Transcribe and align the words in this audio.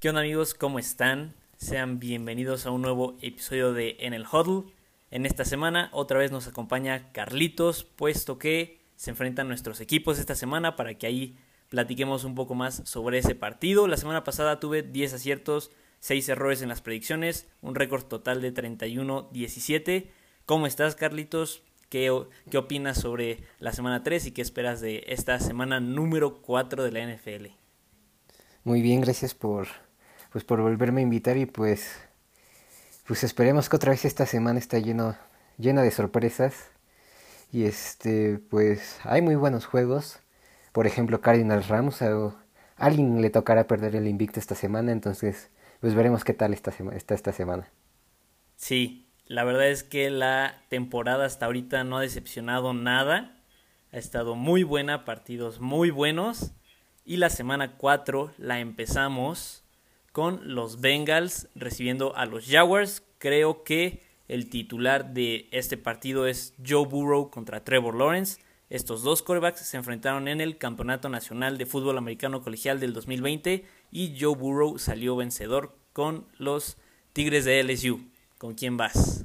¿Qué 0.00 0.08
onda 0.08 0.20
amigos? 0.20 0.54
¿Cómo 0.54 0.78
están? 0.78 1.34
Sean 1.56 1.98
bienvenidos 1.98 2.66
a 2.66 2.70
un 2.70 2.82
nuevo 2.82 3.16
episodio 3.20 3.72
de 3.72 3.96
En 3.98 4.14
el 4.14 4.26
Huddle. 4.32 4.70
En 5.10 5.26
esta 5.26 5.44
semana 5.44 5.90
otra 5.92 6.20
vez 6.20 6.30
nos 6.30 6.46
acompaña 6.46 7.10
Carlitos, 7.10 7.82
puesto 7.82 8.38
que 8.38 8.78
se 8.94 9.10
enfrentan 9.10 9.48
nuestros 9.48 9.80
equipos 9.80 10.20
esta 10.20 10.36
semana 10.36 10.76
para 10.76 10.94
que 10.94 11.08
ahí 11.08 11.36
platiquemos 11.68 12.22
un 12.22 12.36
poco 12.36 12.54
más 12.54 12.80
sobre 12.84 13.18
ese 13.18 13.34
partido. 13.34 13.88
La 13.88 13.96
semana 13.96 14.22
pasada 14.22 14.60
tuve 14.60 14.84
10 14.84 15.14
aciertos, 15.14 15.72
6 15.98 16.28
errores 16.28 16.62
en 16.62 16.68
las 16.68 16.80
predicciones, 16.80 17.48
un 17.60 17.74
récord 17.74 18.04
total 18.04 18.40
de 18.40 18.54
31-17. 18.54 20.06
¿Cómo 20.46 20.68
estás 20.68 20.94
Carlitos? 20.94 21.64
¿Qué, 21.88 22.16
¿Qué 22.48 22.58
opinas 22.58 23.00
sobre 23.00 23.42
la 23.58 23.72
semana 23.72 24.04
3 24.04 24.26
y 24.26 24.30
qué 24.30 24.42
esperas 24.42 24.80
de 24.80 25.02
esta 25.08 25.40
semana 25.40 25.80
número 25.80 26.40
4 26.40 26.84
de 26.84 26.92
la 26.92 27.00
NFL? 27.00 27.46
Muy 28.62 28.80
bien, 28.80 29.00
gracias 29.00 29.34
por 29.34 29.66
pues 30.30 30.44
por 30.44 30.60
volverme 30.60 31.00
a 31.00 31.04
invitar 31.04 31.36
y 31.36 31.46
pues 31.46 32.00
pues 33.06 33.24
esperemos 33.24 33.68
que 33.68 33.76
otra 33.76 33.90
vez 33.90 34.04
esta 34.04 34.26
semana 34.26 34.58
está 34.58 34.78
llena 34.78 35.18
de 35.58 35.90
sorpresas. 35.90 36.70
Y 37.50 37.64
este 37.64 38.38
pues 38.50 38.98
hay 39.04 39.22
muy 39.22 39.34
buenos 39.34 39.66
juegos. 39.66 40.20
Por 40.72 40.86
ejemplo 40.86 41.20
Cardinals 41.20 41.68
Rams 41.68 42.02
a 42.02 42.34
alguien 42.76 43.20
le 43.22 43.30
tocará 43.30 43.66
perder 43.66 43.96
el 43.96 44.06
invicto 44.06 44.38
esta 44.38 44.54
semana 44.54 44.92
entonces 44.92 45.50
pues 45.80 45.94
veremos 45.94 46.24
qué 46.24 46.34
tal 46.34 46.52
esta 46.52 46.72
está 46.92 47.14
esta 47.14 47.32
semana. 47.32 47.70
Sí 48.56 49.08
la 49.28 49.44
verdad 49.44 49.68
es 49.68 49.84
que 49.84 50.08
la 50.08 50.62
temporada 50.70 51.26
hasta 51.26 51.46
ahorita 51.46 51.84
no 51.84 51.98
ha 51.98 52.00
decepcionado 52.00 52.72
nada. 52.72 53.36
Ha 53.92 53.98
estado 53.98 54.34
muy 54.34 54.62
buena 54.62 55.04
partidos 55.04 55.60
muy 55.60 55.90
buenos. 55.90 56.52
Y 57.04 57.18
la 57.18 57.28
semana 57.28 57.76
4 57.76 58.32
la 58.38 58.60
empezamos 58.60 59.64
con 60.18 60.52
los 60.52 60.80
Bengals 60.80 61.46
recibiendo 61.54 62.16
a 62.16 62.26
los 62.26 62.44
Jaguars. 62.44 63.04
Creo 63.18 63.62
que 63.62 64.02
el 64.26 64.50
titular 64.50 65.14
de 65.14 65.48
este 65.52 65.76
partido 65.76 66.26
es 66.26 66.54
Joe 66.66 66.88
Burrow 66.88 67.30
contra 67.30 67.62
Trevor 67.62 67.94
Lawrence. 67.94 68.40
Estos 68.68 69.04
dos 69.04 69.22
quarterbacks 69.22 69.60
se 69.60 69.76
enfrentaron 69.76 70.26
en 70.26 70.40
el 70.40 70.58
Campeonato 70.58 71.08
Nacional 71.08 71.56
de 71.56 71.66
Fútbol 71.66 71.98
Americano 71.98 72.42
Colegial 72.42 72.80
del 72.80 72.94
2020 72.94 73.64
y 73.92 74.16
Joe 74.20 74.34
Burrow 74.34 74.80
salió 74.80 75.14
vencedor 75.14 75.76
con 75.92 76.26
los 76.36 76.78
Tigres 77.12 77.44
de 77.44 77.62
LSU. 77.62 78.00
¿Con 78.38 78.54
quién 78.54 78.76
vas? 78.76 79.24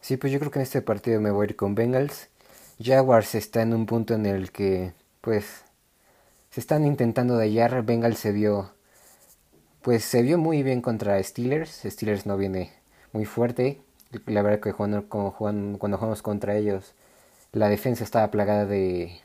Sí, 0.00 0.16
pues 0.16 0.32
yo 0.32 0.40
creo 0.40 0.50
que 0.50 0.58
en 0.58 0.64
este 0.64 0.82
partido 0.82 1.20
me 1.20 1.30
voy 1.30 1.46
a 1.46 1.50
ir 1.50 1.54
con 1.54 1.76
Bengals. 1.76 2.28
Jaguars 2.82 3.36
está 3.36 3.62
en 3.62 3.72
un 3.72 3.86
punto 3.86 4.14
en 4.14 4.26
el 4.26 4.50
que, 4.50 4.94
pues, 5.20 5.62
se 6.50 6.58
están 6.58 6.84
intentando 6.84 7.36
de 7.36 7.44
hallar. 7.44 7.84
Bengals 7.84 8.18
se 8.18 8.32
vio 8.32 8.74
pues 9.86 10.04
se 10.04 10.22
vio 10.22 10.36
muy 10.36 10.64
bien 10.64 10.82
contra 10.82 11.22
Steelers. 11.22 11.82
Steelers 11.84 12.26
no 12.26 12.36
viene 12.36 12.72
muy 13.12 13.24
fuerte. 13.24 13.80
La 14.26 14.42
verdad 14.42 14.58
que 14.58 14.72
cuando, 14.72 15.08
cuando 15.08 15.78
jugamos 15.78 16.22
contra 16.22 16.56
ellos, 16.56 16.94
la 17.52 17.68
defensa 17.68 18.02
estaba 18.02 18.32
plagada 18.32 18.66
de, 18.66 19.20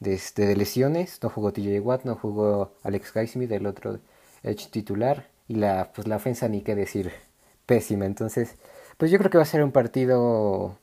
este, 0.00 0.46
de, 0.46 0.56
lesiones. 0.56 1.20
No 1.22 1.30
jugó 1.30 1.52
TJ 1.52 1.78
Watt, 1.78 2.02
no 2.02 2.16
jugó 2.16 2.72
Alex 2.82 3.12
Highsmith, 3.14 3.52
el 3.52 3.66
otro 3.66 4.00
edge 4.42 4.68
titular. 4.68 5.28
Y 5.46 5.54
la, 5.54 5.92
pues 5.94 6.08
la 6.08 6.16
ofensa 6.16 6.48
ni 6.48 6.62
qué 6.62 6.74
decir, 6.74 7.12
pésima. 7.66 8.04
Entonces, 8.06 8.56
pues 8.96 9.12
yo 9.12 9.18
creo 9.18 9.30
que 9.30 9.38
va 9.38 9.44
a 9.44 9.46
ser 9.46 9.62
un 9.62 9.70
partido 9.70 10.76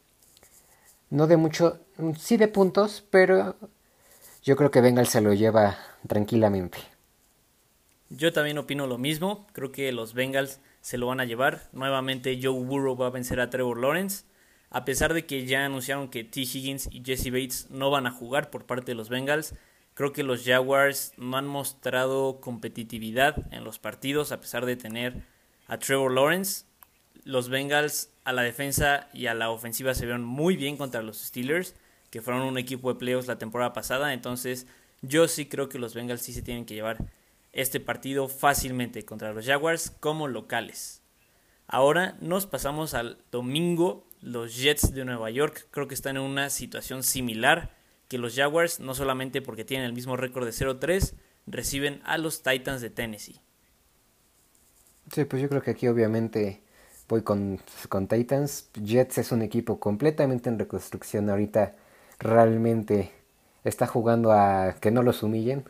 no 1.09 1.27
de 1.27 1.35
mucho, 1.35 1.81
sí 2.17 2.37
de 2.37 2.47
puntos, 2.47 3.03
pero 3.11 3.57
yo 4.41 4.55
creo 4.55 4.71
que 4.71 4.79
Bengal 4.79 5.07
se 5.07 5.19
lo 5.19 5.33
lleva 5.33 5.77
tranquilamente. 6.07 6.77
Yo 8.09 8.33
también 8.33 8.57
opino 8.57 8.87
lo 8.87 8.97
mismo. 8.97 9.47
Creo 9.53 9.71
que 9.71 9.91
los 9.91 10.13
Bengals 10.13 10.59
se 10.81 10.97
lo 10.97 11.07
van 11.07 11.19
a 11.19 11.25
llevar. 11.25 11.69
Nuevamente 11.73 12.39
Joe 12.41 12.63
Burrow 12.63 12.97
va 12.97 13.07
a 13.07 13.11
vencer 13.11 13.39
a 13.39 13.49
Trevor 13.49 13.79
Lawrence. 13.79 14.25
A 14.71 14.85
pesar 14.85 15.13
de 15.13 15.25
que 15.25 15.45
ya 15.45 15.65
anunciaron 15.65 16.09
que 16.09 16.23
T. 16.23 16.41
Higgins 16.41 16.89
y 16.91 17.03
Jesse 17.03 17.31
Bates 17.31 17.67
no 17.69 17.89
van 17.89 18.07
a 18.07 18.11
jugar 18.11 18.49
por 18.49 18.65
parte 18.65 18.91
de 18.91 18.95
los 18.95 19.09
Bengals, 19.09 19.55
creo 19.95 20.13
que 20.13 20.23
los 20.23 20.43
Jaguars 20.43 21.13
no 21.17 21.37
han 21.37 21.47
mostrado 21.47 22.39
competitividad 22.39 23.51
en 23.51 23.63
los 23.63 23.79
partidos 23.79 24.31
a 24.31 24.39
pesar 24.39 24.65
de 24.65 24.75
tener 24.75 25.23
a 25.67 25.79
Trevor 25.79 26.11
Lawrence. 26.11 26.65
Los 27.23 27.49
Bengals 27.49 28.11
a 28.23 28.33
la 28.33 28.43
defensa 28.43 29.07
y 29.13 29.25
a 29.25 29.33
la 29.33 29.49
ofensiva 29.49 29.93
se 29.95 30.05
vieron 30.05 30.23
muy 30.23 30.55
bien 30.55 30.77
contra 30.77 31.01
los 31.01 31.17
Steelers, 31.17 31.75
que 32.11 32.21
fueron 32.21 32.43
un 32.43 32.57
equipo 32.57 32.93
de 32.93 32.99
playoffs 32.99 33.27
la 33.27 33.39
temporada 33.39 33.73
pasada. 33.73 34.13
Entonces 34.13 34.67
yo 35.01 35.27
sí 35.27 35.47
creo 35.47 35.67
que 35.67 35.79
los 35.79 35.95
Bengals 35.95 36.21
sí 36.21 36.33
se 36.33 36.43
tienen 36.43 36.65
que 36.65 36.75
llevar 36.75 37.05
este 37.53 37.79
partido 37.79 38.27
fácilmente 38.27 39.05
contra 39.05 39.33
los 39.33 39.45
Jaguars 39.45 39.91
como 39.99 40.27
locales. 40.27 41.01
Ahora 41.67 42.17
nos 42.19 42.47
pasamos 42.47 42.93
al 42.93 43.17
domingo. 43.31 44.05
Los 44.21 44.57
Jets 44.57 44.93
de 44.93 45.05
Nueva 45.05 45.29
York 45.29 45.67
creo 45.71 45.87
que 45.87 45.93
están 45.93 46.17
en 46.17 46.23
una 46.23 46.49
situación 46.49 47.03
similar 47.03 47.75
que 48.07 48.17
los 48.17 48.35
Jaguars, 48.35 48.79
no 48.79 48.95
solamente 48.95 49.41
porque 49.41 49.63
tienen 49.63 49.85
el 49.85 49.93
mismo 49.93 50.17
récord 50.17 50.45
de 50.45 50.51
0-3, 50.51 51.13
reciben 51.45 52.01
a 52.05 52.17
los 52.17 52.41
Titans 52.41 52.81
de 52.81 52.89
Tennessee. 52.89 53.39
Sí, 55.11 55.25
pues 55.25 55.41
yo 55.41 55.49
creo 55.49 55.61
que 55.61 55.71
aquí 55.71 55.87
obviamente 55.87 56.61
voy 57.07 57.21
con, 57.21 57.59
con 57.87 58.07
Titans. 58.07 58.69
Jets 58.73 59.19
es 59.19 59.31
un 59.31 59.41
equipo 59.41 59.79
completamente 59.79 60.49
en 60.49 60.59
reconstrucción 60.59 61.29
ahorita. 61.29 61.75
Realmente 62.19 63.11
está 63.63 63.87
jugando 63.87 64.31
a 64.31 64.75
que 64.81 64.91
no 64.91 65.03
los 65.03 65.23
humillen. 65.23 65.65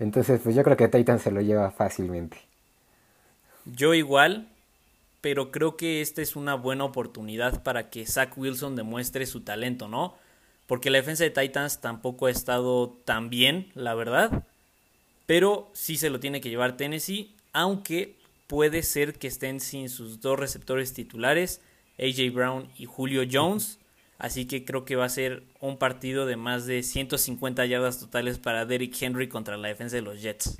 Entonces, 0.00 0.40
pues 0.42 0.56
yo 0.56 0.64
creo 0.64 0.76
que 0.76 0.88
Titan 0.88 1.20
se 1.20 1.30
lo 1.30 1.40
lleva 1.40 1.70
fácilmente. 1.70 2.38
Yo 3.66 3.94
igual, 3.94 4.48
pero 5.20 5.50
creo 5.50 5.76
que 5.76 6.00
esta 6.00 6.22
es 6.22 6.34
una 6.34 6.54
buena 6.54 6.84
oportunidad 6.84 7.62
para 7.62 7.90
que 7.90 8.06
Zach 8.06 8.36
Wilson 8.36 8.74
demuestre 8.76 9.26
su 9.26 9.42
talento, 9.42 9.86
¿no? 9.88 10.16
Porque 10.66 10.88
la 10.88 10.98
defensa 10.98 11.24
de 11.24 11.30
Titans 11.30 11.80
tampoco 11.80 12.26
ha 12.26 12.30
estado 12.30 12.96
tan 13.04 13.28
bien, 13.28 13.70
la 13.74 13.94
verdad. 13.94 14.44
Pero 15.26 15.70
sí 15.74 15.96
se 15.96 16.10
lo 16.10 16.18
tiene 16.18 16.40
que 16.40 16.48
llevar 16.48 16.76
Tennessee, 16.76 17.34
aunque 17.52 18.16
puede 18.46 18.82
ser 18.82 19.18
que 19.18 19.28
estén 19.28 19.60
sin 19.60 19.88
sus 19.90 20.20
dos 20.20 20.38
receptores 20.38 20.94
titulares, 20.94 21.60
AJ 21.98 22.32
Brown 22.32 22.68
y 22.78 22.86
Julio 22.86 23.22
Jones. 23.30 23.79
Así 24.20 24.44
que 24.44 24.66
creo 24.66 24.84
que 24.84 24.96
va 24.96 25.06
a 25.06 25.08
ser 25.08 25.44
un 25.60 25.78
partido 25.78 26.26
de 26.26 26.36
más 26.36 26.66
de 26.66 26.82
150 26.82 27.64
yardas 27.64 27.98
totales 27.98 28.38
para 28.38 28.66
Derrick 28.66 28.94
Henry 29.00 29.30
contra 29.30 29.56
la 29.56 29.68
defensa 29.68 29.96
de 29.96 30.02
los 30.02 30.20
Jets. 30.20 30.58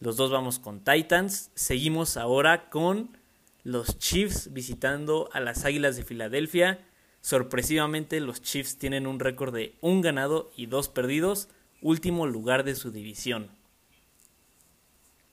Los 0.00 0.16
dos 0.16 0.32
vamos 0.32 0.58
con 0.58 0.80
Titans. 0.80 1.52
Seguimos 1.54 2.16
ahora 2.16 2.68
con 2.68 3.16
los 3.62 3.96
Chiefs 4.00 4.52
visitando 4.52 5.30
a 5.32 5.38
las 5.38 5.64
Águilas 5.64 5.94
de 5.94 6.02
Filadelfia. 6.02 6.80
Sorpresivamente 7.20 8.18
los 8.18 8.42
Chiefs 8.42 8.76
tienen 8.76 9.06
un 9.06 9.20
récord 9.20 9.54
de 9.54 9.76
un 9.80 10.00
ganado 10.00 10.50
y 10.56 10.66
dos 10.66 10.88
perdidos, 10.88 11.48
último 11.80 12.26
lugar 12.26 12.64
de 12.64 12.74
su 12.74 12.90
división. 12.90 13.50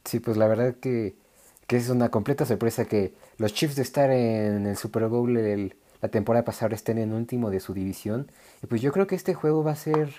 Sí, 0.05 0.19
pues 0.19 0.37
la 0.37 0.47
verdad 0.47 0.75
que 0.79 1.15
que 1.71 1.77
es 1.77 1.87
una 1.87 2.09
completa 2.09 2.45
sorpresa 2.45 2.83
que 2.83 3.13
los 3.37 3.53
Chiefs 3.53 3.77
de 3.77 3.81
estar 3.83 4.11
en 4.11 4.65
el 4.65 4.75
Super 4.75 5.07
Bowl 5.07 5.33
la 6.01 6.09
temporada 6.09 6.43
pasada 6.43 6.75
estén 6.75 6.97
en 6.97 7.13
último 7.13 7.49
de 7.49 7.61
su 7.61 7.73
división. 7.73 8.29
Y 8.61 8.67
pues 8.67 8.81
yo 8.81 8.91
creo 8.91 9.07
que 9.07 9.15
este 9.15 9.33
juego 9.35 9.63
va 9.63 9.71
a 9.71 9.77
ser 9.77 10.13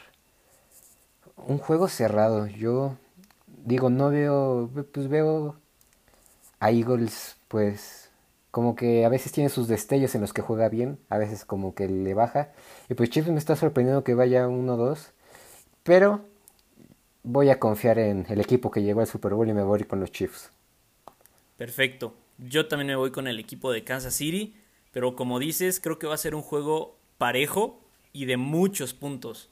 un 1.37 1.59
juego 1.59 1.89
cerrado. 1.89 2.47
Yo 2.47 2.97
digo, 3.67 3.91
no 3.91 4.09
veo, 4.09 4.71
pues 4.95 5.09
veo 5.09 5.57
a 6.59 6.71
Eagles, 6.71 7.37
pues 7.49 8.09
como 8.51 8.75
que 8.75 9.05
a 9.05 9.11
veces 9.11 9.31
tiene 9.33 9.51
sus 9.51 9.69
destellos 9.69 10.15
en 10.15 10.23
los 10.23 10.33
que 10.33 10.41
juega 10.41 10.71
bien, 10.71 10.99
a 11.11 11.19
veces 11.19 11.45
como 11.45 11.75
que 11.75 11.87
le 11.87 12.15
baja. 12.15 12.53
Y 12.89 12.95
pues 12.95 13.11
Chiefs 13.11 13.29
me 13.29 13.37
está 13.37 13.57
sorprendiendo 13.57 14.05
que 14.05 14.15
vaya 14.15 14.49
1-2, 14.49 15.11
pero 15.83 16.23
voy 17.23 17.51
a 17.51 17.61
confiar 17.61 17.99
en 17.99 18.25
el 18.31 18.41
equipo 18.41 18.71
que 18.71 18.83
llegó 18.83 19.01
al 19.01 19.07
Super 19.07 19.35
Bowl 19.35 19.51
y 19.51 19.53
me 19.53 19.63
voy 19.63 19.77
a 19.77 19.81
ir 19.83 19.87
con 19.87 20.01
los 20.01 20.11
Chiefs. 20.11 20.51
Perfecto. 21.63 22.17
Yo 22.39 22.67
también 22.67 22.89
me 22.89 22.97
voy 22.97 23.13
con 23.13 23.29
el 23.29 23.39
equipo 23.39 23.71
de 23.71 23.85
Kansas 23.85 24.17
City, 24.17 24.57
pero 24.91 25.15
como 25.15 25.39
dices, 25.39 25.79
creo 25.79 25.97
que 25.97 26.09
va 26.09 26.15
a 26.15 26.19
ser 26.19 26.35
un 26.35 26.43
juego 26.43 26.99
parejo 27.19 27.81
y 28.13 28.25
de 28.25 28.37
muchos 28.37 28.95
puntos. 28.95 29.49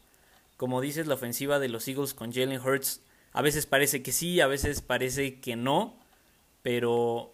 Como 0.56 0.80
dices, 0.80 1.06
la 1.06 1.14
ofensiva 1.14 1.60
de 1.60 1.68
los 1.68 1.86
Eagles 1.86 2.12
con 2.12 2.32
Jalen 2.32 2.60
Hurts 2.60 3.00
a 3.32 3.42
veces 3.42 3.66
parece 3.66 4.02
que 4.02 4.10
sí, 4.10 4.40
a 4.40 4.48
veces 4.48 4.80
parece 4.80 5.38
que 5.38 5.54
no, 5.54 6.00
pero 6.62 7.32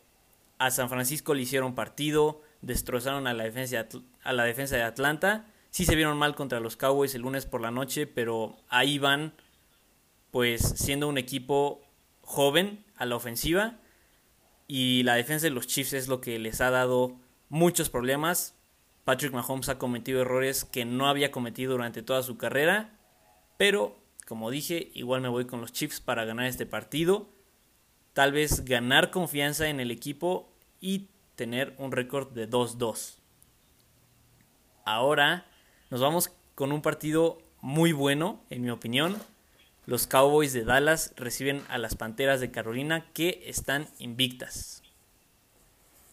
a 0.58 0.70
San 0.70 0.90
Francisco 0.90 1.32
le 1.32 1.40
hicieron 1.40 1.75
partido, 1.75 2.43
destrozaron 2.61 3.26
a 3.26 3.32
la 3.32 3.44
defensa, 3.44 3.88
a 4.25 4.32
la 4.34 4.44
defensa 4.44 4.76
de 4.76 4.82
Atlanta. 4.82 5.46
Sí 5.70 5.87
se 5.87 5.96
vieron 5.96 6.19
mal 6.19 6.34
contra 6.34 6.61
los 6.61 6.76
Cowboys 6.76 7.14
el 7.14 7.23
lunes 7.23 7.46
por 7.46 7.62
la 7.62 7.70
noche, 7.70 8.06
pero 8.06 8.58
ahí 8.69 8.99
van, 8.99 9.32
pues 10.32 10.61
siendo 10.61 11.08
un 11.08 11.17
equipo 11.17 11.81
joven 12.20 12.84
a 12.96 13.06
la 13.06 13.17
ofensiva 13.17 13.78
y 14.68 15.02
la 15.04 15.14
defensa 15.14 15.46
de 15.46 15.50
los 15.50 15.66
Chiefs 15.66 15.92
es 15.92 16.08
lo 16.08 16.20
que 16.20 16.38
les 16.38 16.60
ha 16.60 16.70
dado 16.70 17.16
muchos 17.48 17.88
problemas. 17.88 18.56
Patrick 19.04 19.32
Mahomes 19.32 19.68
ha 19.68 19.78
cometido 19.78 20.20
errores 20.20 20.64
que 20.64 20.84
no 20.84 21.08
había 21.08 21.30
cometido 21.30 21.72
durante 21.72 22.02
toda 22.02 22.22
su 22.22 22.36
carrera, 22.36 22.98
pero 23.56 23.96
como 24.26 24.50
dije, 24.50 24.90
igual 24.94 25.20
me 25.20 25.28
voy 25.28 25.46
con 25.46 25.60
los 25.60 25.72
Chiefs 25.72 26.00
para 26.00 26.24
ganar 26.24 26.46
este 26.46 26.66
partido. 26.66 27.28
Tal 28.12 28.32
vez 28.32 28.64
ganar 28.64 29.10
confianza 29.10 29.68
en 29.68 29.78
el 29.78 29.92
equipo 29.92 30.52
y 30.80 31.08
tener 31.36 31.74
un 31.78 31.92
récord 31.92 32.32
de 32.32 32.50
2-2. 32.50 33.18
Ahora 34.84 35.46
nos 35.90 36.00
vamos 36.00 36.32
con 36.56 36.72
un 36.72 36.82
partido 36.82 37.38
muy 37.60 37.92
bueno, 37.92 38.42
en 38.50 38.62
mi 38.62 38.70
opinión. 38.70 39.16
Los 39.86 40.08
Cowboys 40.08 40.52
de 40.52 40.64
Dallas 40.64 41.14
reciben 41.16 41.62
a 41.68 41.78
las 41.78 41.94
Panteras 41.94 42.40
de 42.40 42.50
Carolina 42.50 43.06
que 43.12 43.44
están 43.46 43.86
invictas. 43.98 44.82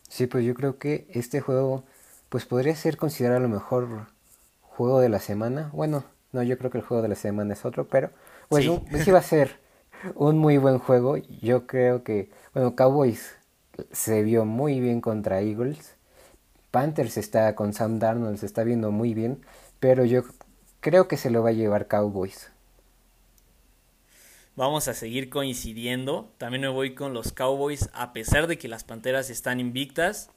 Sí, 0.08 0.28
pues 0.28 0.46
yo 0.46 0.54
creo 0.54 0.78
que 0.78 1.08
este 1.10 1.42
juego 1.42 1.84
pues 2.30 2.46
podría 2.46 2.76
ser 2.76 2.98
considerado 2.98 3.40
lo 3.40 3.50
mejor 3.50 4.08
juego 4.62 5.00
de 5.00 5.10
la 5.10 5.20
semana. 5.20 5.72
Bueno, 5.74 6.04
no, 6.32 6.44
yo 6.44 6.56
creo 6.60 6.70
que 6.70 6.78
el 6.78 6.84
juego 6.84 7.02
de 7.02 7.10
la 7.10 7.16
semana 7.16 7.54
es 7.54 7.66
otro, 7.66 7.88
pero 7.88 8.12
pues 8.48 8.66
sí, 8.66 8.80
pues 8.92 9.12
va 9.12 9.18
a 9.18 9.24
ser 9.24 9.60
un 10.16 10.38
muy 10.38 10.60
buen 10.60 10.78
juego. 10.78 11.18
Yo 11.18 11.66
creo 11.66 12.04
que, 12.04 12.30
bueno, 12.54 12.76
Cowboys 12.76 13.36
se 13.92 14.22
vio 14.22 14.46
muy 14.46 14.80
bien 14.82 15.02
contra 15.02 15.42
Eagles. 15.42 15.96
Panthers 16.70 17.18
está 17.18 17.56
con 17.56 17.74
Sam 17.74 17.98
Darnold, 17.98 18.38
se 18.38 18.46
está 18.46 18.64
viendo 18.64 18.92
muy 18.92 19.16
bien, 19.16 19.44
pero 19.80 20.06
yo 20.06 20.24
creo 20.80 21.08
que 21.08 21.18
se 21.18 21.32
lo 21.32 21.42
va 21.42 21.50
a 21.50 21.54
llevar 21.54 21.88
Cowboys. 21.88 22.53
Vamos 24.56 24.88
a 24.88 24.94
seguir 24.94 25.32
coincidiendo. 25.32 26.32
También 26.38 26.62
me 26.62 26.68
voy 26.68 26.94
con 26.94 27.16
los 27.16 27.32
Cowboys, 27.32 27.90
a 27.92 28.14
pesar 28.14 28.46
de 28.46 28.60
que 28.60 28.68
las 28.68 28.84
Panteras 28.84 29.32
están 29.32 29.60
invictas. 29.60 30.30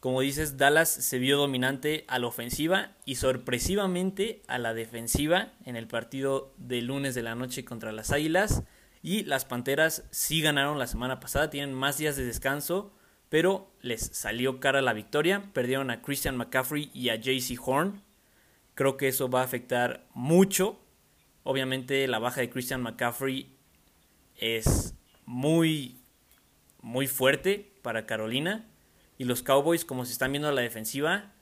Como 0.00 0.22
dices, 0.22 0.56
Dallas 0.56 0.88
se 0.88 1.18
vio 1.18 1.36
dominante 1.36 2.06
a 2.08 2.18
la 2.18 2.28
ofensiva 2.28 2.92
y 3.04 3.16
sorpresivamente 3.16 4.40
a 4.48 4.56
la 4.56 4.72
defensiva 4.72 5.52
en 5.66 5.76
el 5.76 5.86
partido 5.86 6.54
de 6.56 6.80
lunes 6.80 7.14
de 7.14 7.20
la 7.20 7.34
noche 7.34 7.66
contra 7.66 7.92
las 7.92 8.12
Águilas. 8.12 8.62
Y 9.02 9.24
las 9.24 9.44
Panteras 9.44 10.04
sí 10.10 10.40
ganaron 10.40 10.78
la 10.78 10.86
semana 10.86 11.20
pasada, 11.20 11.50
tienen 11.50 11.74
más 11.74 11.98
días 11.98 12.16
de 12.16 12.24
descanso, 12.24 12.94
pero 13.28 13.70
les 13.82 14.00
salió 14.00 14.58
cara 14.58 14.80
la 14.80 14.94
victoria. 14.94 15.50
Perdieron 15.52 15.90
a 15.90 16.00
Christian 16.00 16.38
McCaffrey 16.38 16.90
y 16.94 17.10
a 17.10 17.16
JC 17.16 17.58
Horn. 17.62 18.00
Creo 18.74 18.96
que 18.96 19.08
eso 19.08 19.28
va 19.28 19.42
a 19.42 19.44
afectar 19.44 20.06
mucho. 20.14 20.80
Obviamente 21.42 22.06
la 22.06 22.18
baja 22.18 22.40
de 22.40 22.50
Christian 22.50 22.82
McCaffrey 22.82 23.54
es 24.36 24.94
muy, 25.26 25.98
muy 26.80 27.06
fuerte 27.06 27.72
para 27.82 28.06
Carolina 28.06 28.66
y 29.18 29.24
los 29.24 29.42
Cowboys, 29.42 29.84
como 29.84 30.04
se 30.04 30.12
están 30.12 30.32
viendo 30.32 30.48
a 30.48 30.52
la 30.52 30.62
defensiva, 30.62 31.32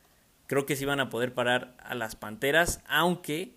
creo 0.47 0.67
que 0.67 0.77
sí 0.77 0.85
van 0.85 1.01
a 1.01 1.11
poder 1.11 1.35
parar 1.35 1.77
a 1.79 1.95
las 1.95 2.17
Panteras, 2.17 2.83
aunque 2.89 3.55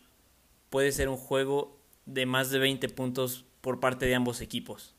puede 0.70 0.92
ser 0.92 1.10
un 1.10 1.18
juego 1.18 1.80
de 2.06 2.26
más 2.26 2.52
de 2.52 2.60
20 2.60 2.88
puntos 2.90 3.46
por 3.62 3.80
parte 3.80 4.06
de 4.06 4.16
ambos 4.16 4.42
equipos. 4.42 4.96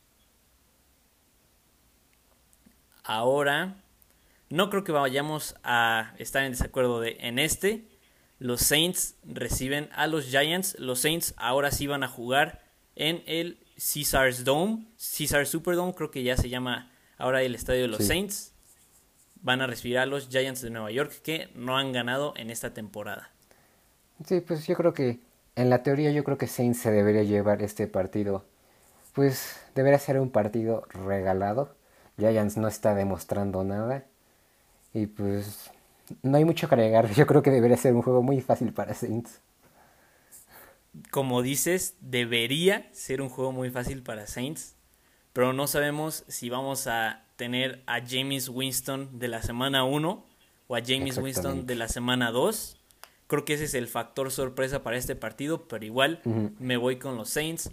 Ahora, 3.05 3.77
no 4.49 4.71
creo 4.71 4.85
que 4.85 4.93
vayamos 4.93 5.57
a 5.63 6.15
estar 6.19 6.45
en 6.45 6.53
desacuerdo 6.53 7.01
de, 7.01 7.17
en 7.21 7.39
este. 7.39 7.87
Los 8.43 8.63
Saints 8.63 9.15
reciben 9.23 9.89
a 9.95 10.09
los 10.09 10.27
Giants. 10.27 10.77
Los 10.81 10.99
Saints 10.99 11.33
ahora 11.37 11.71
sí 11.71 11.87
van 11.87 12.03
a 12.03 12.09
jugar 12.09 12.61
en 12.97 13.23
el 13.27 13.61
Caesars 13.77 14.43
Dome. 14.43 14.89
Caesars 15.17 15.49
Superdome, 15.49 15.95
creo 15.95 16.11
que 16.11 16.25
ya 16.25 16.37
se 16.37 16.49
llama 16.49 16.91
ahora 17.19 17.43
el 17.43 17.55
estadio 17.55 17.83
de 17.83 17.89
los 17.89 18.05
Saints 18.05 18.53
van 19.43 19.61
a 19.61 19.69
recibir 19.69 19.99
a 19.99 20.07
los 20.07 20.29
Giants 20.29 20.61
de 20.61 20.71
Nueva 20.71 20.91
York 20.91 21.13
que 21.23 21.51
no 21.55 21.79
han 21.79 21.93
ganado 21.93 22.35
en 22.37 22.51
esta 22.51 22.75
temporada. 22.75 23.31
Sí, 24.27 24.41
pues 24.41 24.67
yo 24.67 24.75
creo 24.75 24.93
que 24.93 25.21
en 25.55 25.71
la 25.71 25.85
teoría 25.85 26.11
yo 26.11 26.25
creo 26.25 26.37
que 26.37 26.49
Saints 26.49 26.81
se 26.81 26.91
debería 26.91 27.23
llevar 27.23 27.63
este 27.63 27.87
partido. 27.87 28.45
Pues 29.15 29.61
debería 29.77 30.01
ser 30.01 30.19
un 30.19 30.31
partido 30.31 30.85
regalado. 30.89 31.77
Giants 32.19 32.57
no 32.57 32.67
está 32.67 32.97
demostrando 32.97 33.63
nada. 33.63 34.05
Y 34.95 35.07
pues 35.07 35.71
no 36.23 36.37
hay 36.37 36.45
mucho 36.45 36.69
que 36.69 36.75
agregar. 36.75 37.11
Yo 37.15 37.27
creo 37.27 37.43
que 37.43 37.51
debería 37.51 37.77
ser 37.77 37.95
un 37.95 38.03
juego 38.03 38.23
muy 38.23 38.41
fácil 38.41 38.73
para 38.73 38.95
Saints. 38.95 39.41
Como 41.11 41.43
dices, 41.43 41.97
debería 42.01 42.89
ser 42.93 43.23
un 43.23 43.29
juego 43.29 43.53
muy 43.53 43.71
fácil 43.71 44.03
para 44.03 44.27
Saints. 44.27 44.77
Pero 45.33 45.53
no 45.53 45.67
sabemos 45.67 46.25
si 46.29 46.51
vamos 46.51 46.87
a 46.87 47.25
tener 47.37 47.83
a 47.87 48.01
James 48.07 48.49
Winston 48.49 49.19
de 49.19 49.29
la 49.29 49.43
semana 49.43 49.85
1 49.85 50.27
o 50.67 50.77
a 50.77 50.81
James 50.85 51.17
Winston 51.17 51.67
de 51.67 51.75
la 51.75 51.89
semana 51.89 52.31
2. 52.31 52.77
Creo 53.27 53.45
que 53.47 53.55
ese 53.55 53.65
es 53.65 53.75
el 53.75 53.89
factor 53.89 54.31
sorpresa 54.31 54.83
para 54.83 54.99
este 54.99 55.17
partido, 55.17 55.67
pero 55.67 55.85
igual 55.87 56.21
me 56.59 56.77
voy 56.77 56.97
con 56.99 57.17
los 57.17 57.31
Saints. 57.31 57.71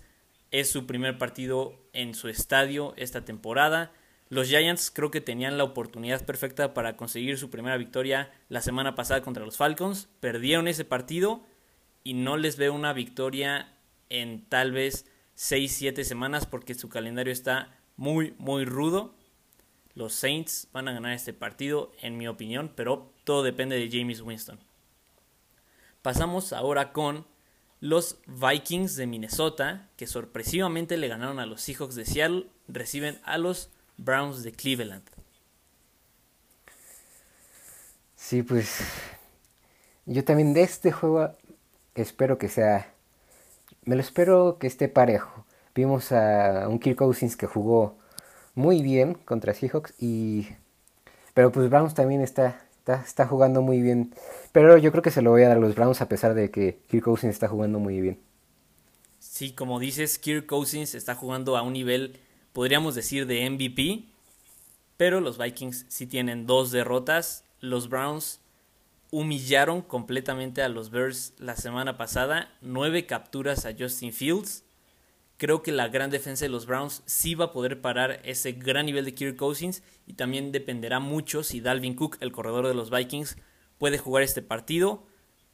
Es 0.51 0.71
su 0.71 0.85
primer 0.85 1.17
partido 1.17 1.73
en 1.91 2.15
su 2.15 2.29
estadio 2.29 2.93
esta 2.95 3.25
temporada. 3.25 3.91
Los 4.29 4.47
Giants 4.47 4.91
creo 4.91 5.09
que 5.09 5.21
tenían 5.21 5.57
la 5.57 5.63
oportunidad 5.63 6.23
perfecta 6.23 6.75
para 6.75 6.95
conseguir 6.95 7.39
su 7.39 7.49
primera 7.49 7.77
victoria 7.77 8.31
la 8.47 8.61
semana 8.61 8.93
pasada 8.93 9.23
contra 9.23 9.43
los 9.43 9.57
Falcons. 9.57 10.07
Perdieron 10.19 10.67
ese 10.67 10.85
partido 10.85 11.43
y 12.03 12.13
no 12.13 12.37
les 12.37 12.55
veo 12.55 12.73
una 12.73 12.93
victoria 12.93 13.73
en 14.09 14.45
tal 14.45 14.71
vez 14.71 15.07
6-7 15.35 16.03
semanas 16.03 16.45
porque 16.45 16.75
su 16.75 16.89
calendario 16.89 17.33
está 17.33 17.75
muy, 17.95 18.35
muy 18.37 18.65
rudo. 18.65 19.15
Los 19.95 20.13
Saints 20.13 20.67
van 20.73 20.87
a 20.87 20.93
ganar 20.93 21.13
este 21.13 21.33
partido, 21.33 21.91
en 22.01 22.17
mi 22.17 22.27
opinión, 22.27 22.71
pero 22.75 23.11
todo 23.23 23.41
depende 23.41 23.77
de 23.77 23.89
James 23.91 24.21
Winston. 24.21 24.59
Pasamos 26.03 26.53
ahora 26.53 26.93
con 26.93 27.25
los 27.79 28.19
Vikings 28.27 28.95
de 28.95 29.07
Minnesota, 29.07 29.89
que 29.97 30.05
sorpresivamente 30.05 30.97
le 30.97 31.07
ganaron 31.07 31.39
a 31.39 31.45
los 31.45 31.61
Seahawks 31.61 31.95
de 31.95 32.05
Seattle, 32.05 32.47
reciben 32.67 33.19
a 33.23 33.37
los 33.37 33.71
Browns 34.03 34.43
de 34.43 34.51
Cleveland. 34.51 35.03
Sí, 38.15 38.43
pues 38.43 38.79
yo 40.05 40.23
también 40.23 40.53
de 40.53 40.63
este 40.63 40.91
juego 40.91 41.35
espero 41.95 42.37
que 42.37 42.49
sea, 42.49 42.93
me 43.83 43.95
lo 43.95 44.01
espero 44.01 44.57
que 44.59 44.67
esté 44.67 44.87
parejo. 44.87 45.45
Vimos 45.75 46.11
a 46.11 46.67
un 46.67 46.79
Kirk 46.79 46.97
Cousins 46.97 47.35
que 47.35 47.47
jugó 47.47 47.97
muy 48.55 48.81
bien 48.81 49.13
contra 49.13 49.53
Seahawks 49.53 49.93
y 49.99 50.47
pero 51.33 51.51
pues 51.51 51.69
Browns 51.69 51.93
también 51.93 52.21
está, 52.21 52.65
está, 52.85 53.27
jugando 53.27 53.61
muy 53.61 53.81
bien. 53.81 54.13
Pero 54.51 54.77
yo 54.77 54.91
creo 54.91 55.01
que 55.01 55.11
se 55.11 55.21
lo 55.21 55.31
voy 55.31 55.43
a 55.43 55.47
dar 55.47 55.57
a 55.57 55.59
los 55.59 55.75
Browns 55.75 56.01
a 56.01 56.09
pesar 56.09 56.33
de 56.33 56.51
que 56.51 56.79
Kirk 56.87 57.03
Cousins 57.03 57.33
está 57.33 57.47
jugando 57.47 57.79
muy 57.79 58.01
bien. 58.01 58.19
Sí, 59.19 59.53
como 59.53 59.79
dices, 59.79 60.19
Kirk 60.19 60.45
Cousins 60.45 60.95
está 60.95 61.15
jugando 61.15 61.55
a 61.55 61.61
un 61.61 61.73
nivel, 61.73 62.19
podríamos 62.53 62.95
decir, 62.95 63.25
de 63.25 63.49
MVP. 63.49 64.03
Pero 64.97 65.21
los 65.21 65.37
Vikings 65.37 65.85
sí 65.87 66.07
tienen 66.07 66.45
dos 66.45 66.71
derrotas. 66.71 67.45
Los 67.59 67.89
Browns 67.89 68.41
humillaron 69.11 69.81
completamente 69.81 70.61
a 70.61 70.69
los 70.69 70.89
Bears 70.89 71.33
la 71.37 71.55
semana 71.55 71.97
pasada. 71.97 72.53
Nueve 72.61 73.05
capturas 73.05 73.65
a 73.65 73.73
Justin 73.77 74.13
Fields. 74.13 74.63
Creo 75.37 75.63
que 75.63 75.71
la 75.71 75.87
gran 75.87 76.09
defensa 76.09 76.43
de 76.43 76.49
los 76.49 76.65
Browns 76.65 77.01
sí 77.05 77.33
va 77.33 77.45
a 77.45 77.51
poder 77.53 77.79
parar 77.79 78.19
ese 78.25 78.51
gran 78.51 78.85
nivel 78.85 79.05
de 79.05 79.15
Kirk 79.15 79.37
Cousins 79.37 79.83
y 80.05 80.13
también 80.13 80.51
dependerá 80.51 80.99
mucho 80.99 81.43
si 81.43 81.61
Dalvin 81.61 81.95
Cook, 81.95 82.17
el 82.19 82.33
corredor 82.33 82.67
de 82.67 82.73
los 82.73 82.89
Vikings, 82.89 83.37
puede 83.77 83.97
jugar 83.97 84.23
este 84.23 84.41
partido. 84.41 85.07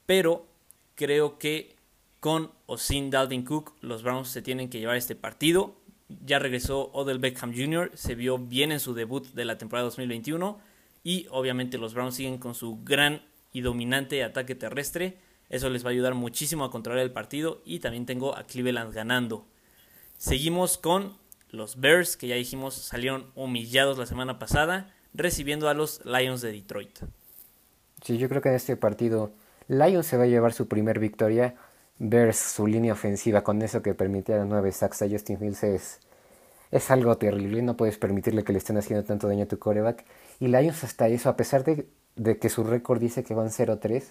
Pero 0.08 0.48
creo 0.96 1.38
que 1.38 1.75
con 2.20 2.52
o 2.66 2.80
sin 2.80 3.12
Dalvin 3.12 3.46
Cook, 3.46 3.75
los 3.82 4.02
Browns 4.02 4.30
se 4.30 4.42
tienen 4.42 4.70
que 4.72 4.80
llevar 4.80 4.98
este 4.98 5.16
partido. 5.16 5.75
Ya 6.08 6.40
regresó 6.40 6.92
Odell 6.94 7.20
Beckham 7.20 7.54
Jr., 7.56 7.92
se 7.96 8.16
vio 8.16 8.38
bien 8.38 8.72
en 8.72 8.80
su 8.80 8.94
debut 8.94 9.26
de 9.34 9.46
la 9.46 9.58
temporada 9.58 9.86
2021 9.86 10.60
y 11.04 11.28
obviamente 11.32 11.78
los 11.78 11.94
Browns 11.94 12.16
siguen 12.16 12.38
con 12.38 12.56
su 12.56 12.84
gran 12.84 13.22
y 13.54 13.62
dominante 13.62 14.24
ataque 14.24 14.56
terrestre. 14.56 15.18
Eso 15.50 15.70
les 15.70 15.86
va 15.86 15.90
a 15.90 15.92
ayudar 15.92 16.14
muchísimo 16.14 16.64
a 16.64 16.72
controlar 16.72 17.04
el 17.04 17.12
partido 17.12 17.62
y 17.66 17.80
también 17.80 18.06
tengo 18.06 18.36
a 18.36 18.44
Cleveland 18.46 18.94
ganando. 18.94 19.46
Seguimos 20.18 20.78
con 20.78 21.18
los 21.52 21.80
Bears, 21.80 22.18
que 22.18 22.28
ya 22.28 22.36
dijimos 22.36 22.76
salieron 22.76 23.32
humillados 23.36 23.98
la 23.98 24.06
semana 24.06 24.40
pasada, 24.40 24.94
recibiendo 25.14 25.70
a 25.70 25.74
los 25.74 26.04
Lions 26.06 26.42
de 26.42 26.52
Detroit. 26.52 27.00
Sí, 28.04 28.18
yo 28.18 28.30
creo 28.30 28.42
que 28.42 28.50
en 28.50 28.56
este 28.56 28.76
partido 28.76 29.32
Lions 29.68 30.06
se 30.06 30.18
va 30.18 30.24
a 30.24 30.28
llevar 30.28 30.54
su 30.54 30.68
primer 30.68 31.00
victoria. 31.00 31.56
Bears, 31.98 32.38
su 32.38 32.68
línea 32.68 32.94
ofensiva, 32.94 33.44
con 33.44 33.62
eso 33.62 33.82
que 33.82 33.94
permitía 33.94 34.44
nueve 34.46 34.72
sacks 34.72 35.02
a 35.02 35.10
Justin 35.10 35.38
Fields 35.40 35.64
es, 35.64 36.00
es 36.72 36.92
algo 36.92 37.18
terrible. 37.18 37.62
No 37.62 37.78
puedes 37.78 37.98
permitirle 37.98 38.44
que 38.44 38.54
le 38.54 38.60
estén 38.60 38.78
haciendo 38.78 39.06
tanto 39.06 39.28
daño 39.28 39.44
a 39.44 39.48
tu 39.48 39.60
coreback. 39.60 40.06
Y 40.40 40.48
Lions 40.48 40.84
hasta 40.84 41.08
eso, 41.08 41.30
a 41.30 41.38
pesar 41.38 41.64
de, 41.64 41.88
de 42.16 42.38
que 42.38 42.50
su 42.50 42.64
récord 42.64 43.00
dice 43.00 43.24
que 43.24 43.34
van 43.34 43.50
0-3, 43.50 44.04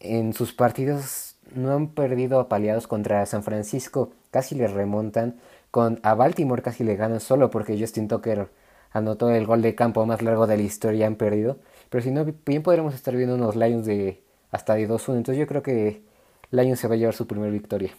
en 0.00 0.32
sus 0.32 0.52
partidos 0.52 1.36
no 1.54 1.72
han 1.72 1.88
perdido 1.88 2.40
apaleados 2.40 2.86
contra 2.86 3.24
San 3.26 3.42
Francisco, 3.42 4.12
casi 4.30 4.54
le 4.54 4.66
remontan. 4.66 5.40
Con, 5.70 6.00
a 6.02 6.14
Baltimore 6.14 6.62
casi 6.62 6.84
le 6.84 6.96
ganan 6.96 7.20
solo 7.20 7.50
porque 7.50 7.78
Justin 7.78 8.08
Tucker 8.08 8.48
anotó 8.92 9.30
el 9.30 9.46
gol 9.46 9.62
de 9.62 9.74
campo 9.74 10.06
más 10.06 10.22
largo 10.22 10.46
de 10.46 10.56
la 10.56 10.62
historia 10.62 11.06
han 11.06 11.16
perdido. 11.16 11.58
Pero 11.90 12.02
si 12.02 12.10
no, 12.10 12.24
bien 12.24 12.62
podremos 12.62 12.94
estar 12.94 13.14
viendo 13.16 13.34
unos 13.36 13.56
Lions 13.56 13.86
de 13.86 14.22
hasta 14.50 14.74
de 14.74 14.88
2-1. 14.88 15.16
Entonces 15.16 15.38
yo 15.38 15.46
creo 15.46 15.62
que 15.62 16.02
Lions 16.50 16.80
se 16.80 16.88
va 16.88 16.94
a 16.94 16.96
llevar 16.96 17.14
su 17.14 17.26
primera 17.26 17.52
victoria. 17.52 17.92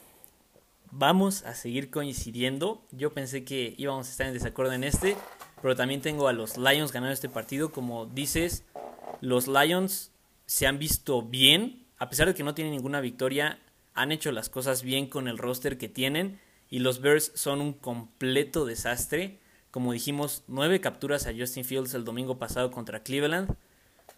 vamos 0.92 1.44
a 1.44 1.54
seguir 1.54 1.89
coincidiendo. 1.89 2.82
Yo 2.92 3.13
pensé 3.13 3.44
que 3.44 3.75
íbamos 3.77 4.08
a 4.08 4.12
estar 4.12 4.27
en 4.27 4.34
desacuerdo 4.34 4.74
en 4.74 4.84
este, 4.84 5.16
pero 5.62 5.75
también 5.75 6.01
tengo 6.01 6.27
a 6.27 6.34
los 6.34 6.58
Lions 6.58 6.92
ganando 6.92 7.13
este 7.13 7.30
partido. 7.30 7.72
Como 7.72 8.06
dices, 8.06 8.63
los 9.22 9.48
Lions 9.48 10.12
se 10.46 10.66
han 10.66 10.80
visto 10.80 11.22
bien, 11.22 11.86
a 11.98 12.10
pesar 12.10 12.27
de 12.27 12.34
que 12.34 12.44
no 12.44 12.56
tienen 12.56 12.74
ninguna 12.74 13.01
victoria, 13.01 13.60
han 13.94 14.12
hecho 14.12 14.32
las 14.32 14.50
cosas 14.50 14.84
bien 14.84 15.08
con 15.08 15.27
el 15.27 15.38
roster 15.38 15.77
que 15.77 15.89
tienen 15.89 16.39
y 16.70 16.80
los 16.80 17.01
Bears 17.01 17.32
son 17.36 17.62
un 17.62 17.74
completo 17.74 18.66
desastre. 18.66 19.39
Como 19.72 19.92
dijimos, 19.92 20.44
nueve 20.48 20.80
capturas 20.82 21.27
a 21.27 21.34
Justin 21.38 21.66
Fields 21.66 21.94
el 21.94 22.06
domingo 22.06 22.38
pasado 22.38 22.72
contra 22.72 23.04
Cleveland 23.04 23.56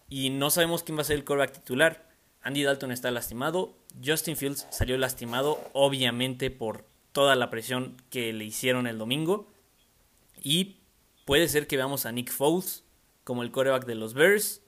y 0.09 0.29
no 0.29 0.49
sabemos 0.49 0.83
quién 0.83 0.97
va 0.97 1.01
a 1.01 1.05
ser 1.05 1.17
el 1.17 1.25
quarterback 1.25 1.53
titular. 1.59 2.08
Andy 2.49 2.63
Dalton 2.63 2.91
está 2.91 3.11
lastimado, 3.11 3.77
Justin 4.03 4.35
Fields 4.35 4.65
salió 4.71 4.97
lastimado 4.97 5.59
obviamente 5.73 6.49
por 6.49 6.83
toda 7.11 7.35
la 7.35 7.51
presión 7.51 7.95
que 8.09 8.33
le 8.33 8.43
hicieron 8.43 8.87
el 8.87 8.97
domingo 8.97 9.47
y 10.41 10.77
puede 11.25 11.47
ser 11.47 11.67
que 11.67 11.77
veamos 11.77 12.07
a 12.07 12.11
Nick 12.11 12.31
Foles 12.31 12.83
como 13.23 13.43
el 13.43 13.51
quarterback 13.51 13.85
de 13.85 13.93
los 13.93 14.15
Bears. 14.15 14.63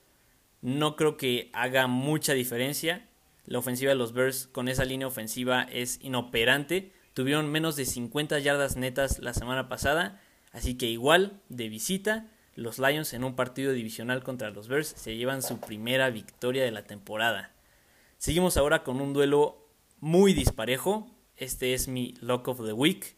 No 0.60 0.94
creo 0.94 1.16
que 1.16 1.50
haga 1.54 1.88
mucha 1.88 2.34
diferencia. 2.34 3.08
La 3.46 3.58
ofensiva 3.58 3.88
de 3.88 3.96
los 3.96 4.12
Bears 4.12 4.46
con 4.46 4.68
esa 4.68 4.84
línea 4.84 5.08
ofensiva 5.08 5.64
es 5.64 5.98
inoperante. 6.02 6.92
Tuvieron 7.14 7.50
menos 7.50 7.74
de 7.74 7.84
50 7.84 8.38
yardas 8.38 8.76
netas 8.76 9.18
la 9.18 9.34
semana 9.34 9.68
pasada. 9.68 10.22
Así 10.52 10.78
que 10.78 10.86
igual, 10.86 11.40
de 11.48 11.68
visita, 11.68 12.28
los 12.54 12.78
Lions 12.78 13.12
en 13.12 13.24
un 13.24 13.34
partido 13.34 13.72
divisional 13.72 14.22
contra 14.22 14.50
los 14.50 14.68
Bears 14.68 14.94
se 14.96 15.16
llevan 15.16 15.42
su 15.42 15.58
primera 15.58 16.10
victoria 16.10 16.62
de 16.62 16.70
la 16.70 16.84
temporada. 16.84 17.51
Seguimos 18.22 18.56
ahora 18.56 18.84
con 18.84 19.00
un 19.00 19.12
duelo 19.12 19.66
muy 19.98 20.32
disparejo. 20.32 21.08
Este 21.36 21.74
es 21.74 21.88
mi 21.88 22.14
Lock 22.20 22.46
of 22.46 22.64
the 22.64 22.72
Week. 22.72 23.16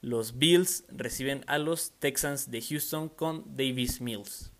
Los 0.00 0.38
Bills 0.38 0.84
reciben 0.88 1.44
a 1.48 1.58
los 1.58 1.90
Texans 1.98 2.50
de 2.50 2.62
Houston 2.62 3.10
con 3.10 3.44
Davis 3.58 4.00
Mills. 4.00 4.50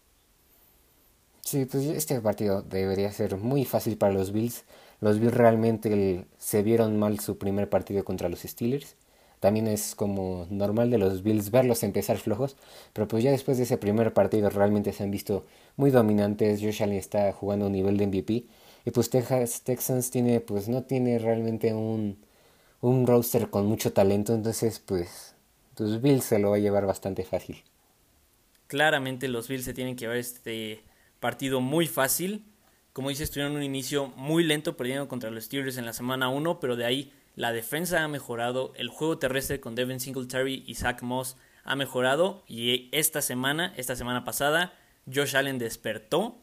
Sí, 1.40 1.64
pues 1.64 1.86
este 1.86 2.20
partido 2.20 2.60
debería 2.60 3.10
ser 3.12 3.38
muy 3.38 3.64
fácil 3.64 3.96
para 3.96 4.12
los 4.12 4.30
Bills. 4.30 4.66
Los 5.00 5.20
Bills 5.20 5.32
realmente 5.32 6.26
se 6.36 6.62
vieron 6.62 6.98
mal 6.98 7.18
su 7.18 7.38
primer 7.38 7.70
partido 7.70 8.04
contra 8.04 8.28
los 8.28 8.40
Steelers. 8.40 8.94
También 9.40 9.68
es 9.68 9.94
como 9.94 10.46
normal 10.50 10.90
de 10.90 10.98
los 10.98 11.22
Bills 11.22 11.50
verlos 11.50 11.82
empezar 11.82 12.18
flojos, 12.18 12.58
pero 12.92 13.08
pues 13.08 13.24
ya 13.24 13.30
después 13.30 13.56
de 13.56 13.62
ese 13.62 13.78
primer 13.78 14.12
partido 14.12 14.50
realmente 14.50 14.92
se 14.92 15.04
han 15.04 15.10
visto 15.10 15.46
muy 15.76 15.90
dominantes. 15.90 16.60
Josh 16.60 16.82
Allen 16.82 16.98
está 16.98 17.32
jugando 17.32 17.64
a 17.64 17.68
un 17.68 17.72
nivel 17.72 17.96
de 17.96 18.06
MVP 18.06 18.44
y 18.88 18.90
pues 18.90 19.10
Texas, 19.10 19.60
Texans 19.64 20.10
tiene 20.10 20.40
pues 20.40 20.66
no 20.66 20.84
tiene 20.84 21.18
realmente 21.18 21.74
un 21.74 22.16
un 22.80 23.06
roster 23.06 23.50
con 23.50 23.66
mucho 23.66 23.92
talento, 23.92 24.32
entonces 24.32 24.78
pues 24.78 25.34
los 25.76 26.00
Bills 26.00 26.24
se 26.24 26.38
lo 26.38 26.50
va 26.50 26.56
a 26.56 26.60
llevar 26.60 26.86
bastante 26.86 27.22
fácil. 27.22 27.62
Claramente 28.66 29.28
los 29.28 29.46
Bills 29.46 29.64
se 29.66 29.74
tienen 29.74 29.94
que 29.94 30.02
llevar 30.02 30.16
este 30.16 30.82
partido 31.20 31.60
muy 31.60 31.86
fácil. 31.86 32.46
Como 32.94 33.10
dices, 33.10 33.30
tuvieron 33.30 33.56
un 33.56 33.62
inicio 33.62 34.08
muy 34.16 34.42
lento 34.42 34.76
perdiendo 34.76 35.06
contra 35.06 35.30
los 35.30 35.44
Steelers 35.44 35.76
en 35.76 35.84
la 35.84 35.92
semana 35.92 36.30
1, 36.30 36.58
pero 36.58 36.74
de 36.76 36.86
ahí 36.86 37.12
la 37.36 37.52
defensa 37.52 38.02
ha 38.02 38.08
mejorado, 38.08 38.72
el 38.76 38.88
juego 38.88 39.18
terrestre 39.18 39.60
con 39.60 39.74
Devin 39.74 40.00
Singletary 40.00 40.64
y 40.66 40.76
Zach 40.76 41.02
Moss 41.02 41.36
ha 41.62 41.76
mejorado 41.76 42.42
y 42.46 42.88
esta 42.92 43.20
semana, 43.20 43.74
esta 43.76 43.96
semana 43.96 44.24
pasada, 44.24 44.72
Josh 45.12 45.36
Allen 45.36 45.58
despertó, 45.58 46.38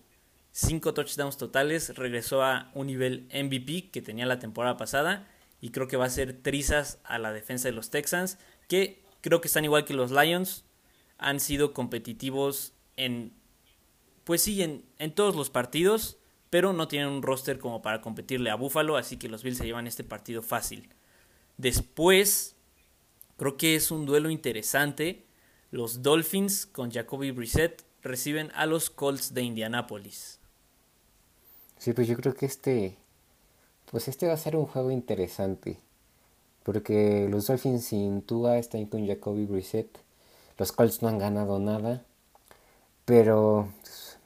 cinco 0.55 0.93
touchdowns 0.93 1.35
totales, 1.35 1.97
regresó 1.97 2.41
a 2.41 2.71
un 2.73 2.87
nivel 2.87 3.27
MVP 3.33 3.89
que 3.91 4.01
tenía 4.01 4.25
la 4.25 4.39
temporada 4.39 4.77
pasada 4.77 5.27
y 5.59 5.71
creo 5.71 5.89
que 5.89 5.97
va 5.97 6.05
a 6.05 6.09
ser 6.09 6.41
trizas 6.41 6.99
a 7.03 7.19
la 7.19 7.33
defensa 7.33 7.67
de 7.67 7.73
los 7.73 7.89
Texans, 7.89 8.37
que 8.69 9.03
creo 9.19 9.41
que 9.41 9.49
están 9.49 9.65
igual 9.65 9.83
que 9.83 9.93
los 9.93 10.11
Lions, 10.11 10.63
han 11.17 11.41
sido 11.41 11.73
competitivos 11.73 12.71
en 12.95 13.33
pues 14.23 14.41
sí, 14.41 14.63
en, 14.63 15.11
todos 15.13 15.35
los 15.35 15.49
partidos, 15.49 16.17
pero 16.49 16.73
no 16.73 16.87
tienen 16.87 17.09
un 17.09 17.21
roster 17.21 17.59
como 17.59 17.81
para 17.81 18.01
competirle 18.01 18.49
a 18.49 18.55
Buffalo, 18.55 18.95
así 18.95 19.17
que 19.17 19.27
los 19.27 19.43
Bills 19.43 19.57
se 19.57 19.65
llevan 19.65 19.87
este 19.87 20.03
partido 20.03 20.41
fácil. 20.41 20.89
Después, 21.57 22.55
creo 23.37 23.55
que 23.55 23.75
es 23.75 23.91
un 23.91 24.05
duelo 24.07 24.31
interesante. 24.31 25.25
Los 25.69 26.01
Dolphins 26.01 26.65
con 26.65 26.91
Jacoby 26.91 27.31
Brissett 27.31 27.83
reciben 28.01 28.51
a 28.55 28.65
los 28.65 28.89
Colts 28.89 29.33
de 29.35 29.43
Indianapolis. 29.43 30.39
Sí, 31.77 31.93
pues 31.93 32.07
yo 32.07 32.15
creo 32.15 32.33
que 32.35 32.45
este, 32.45 32.97
pues 33.91 34.07
este 34.07 34.27
va 34.27 34.33
a 34.33 34.37
ser 34.37 34.55
un 34.55 34.65
juego 34.65 34.91
interesante. 34.91 35.77
Porque 36.63 37.27
los 37.29 37.47
Dolphins 37.47 37.85
sin 37.85 38.21
Tua 38.23 38.57
están 38.57 38.85
con 38.87 39.07
Jacoby 39.07 39.45
Brissett. 39.45 39.99
Los 40.57 40.71
Colts 40.71 41.01
no 41.01 41.09
han 41.09 41.19
ganado 41.19 41.59
nada. 41.59 42.03
Pero 43.05 43.69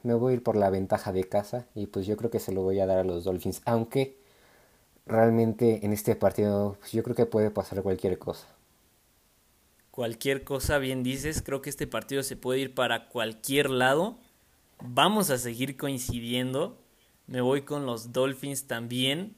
me 0.02 0.14
voy 0.14 0.32
a 0.32 0.36
ir 0.36 0.42
por 0.42 0.56
la 0.56 0.70
ventaja 0.70 1.12
de 1.12 1.24
casa 1.24 1.66
y 1.74 1.86
pues 1.86 2.06
yo 2.06 2.16
creo 2.16 2.30
que 2.30 2.40
se 2.40 2.52
lo 2.52 2.62
voy 2.62 2.80
a 2.80 2.86
dar 2.86 2.98
a 2.98 3.04
los 3.04 3.24
Dolphins, 3.24 3.62
aunque 3.64 4.16
realmente 5.06 5.84
en 5.84 5.92
este 5.92 6.16
partido 6.16 6.76
pues 6.80 6.92
yo 6.92 7.02
creo 7.02 7.16
que 7.16 7.26
puede 7.26 7.50
pasar 7.50 7.82
cualquier 7.82 8.18
cosa. 8.18 8.46
Cualquier 9.90 10.44
cosa, 10.44 10.78
bien 10.78 11.02
dices, 11.02 11.42
creo 11.42 11.60
que 11.60 11.68
este 11.68 11.86
partido 11.86 12.22
se 12.22 12.36
puede 12.36 12.60
ir 12.60 12.74
para 12.74 13.08
cualquier 13.08 13.70
lado. 13.70 14.16
Vamos 14.80 15.30
a 15.30 15.36
seguir 15.36 15.76
coincidiendo. 15.76 16.79
Me 17.30 17.40
voy 17.40 17.62
con 17.62 17.86
los 17.86 18.12
Dolphins 18.12 18.66
también. 18.66 19.36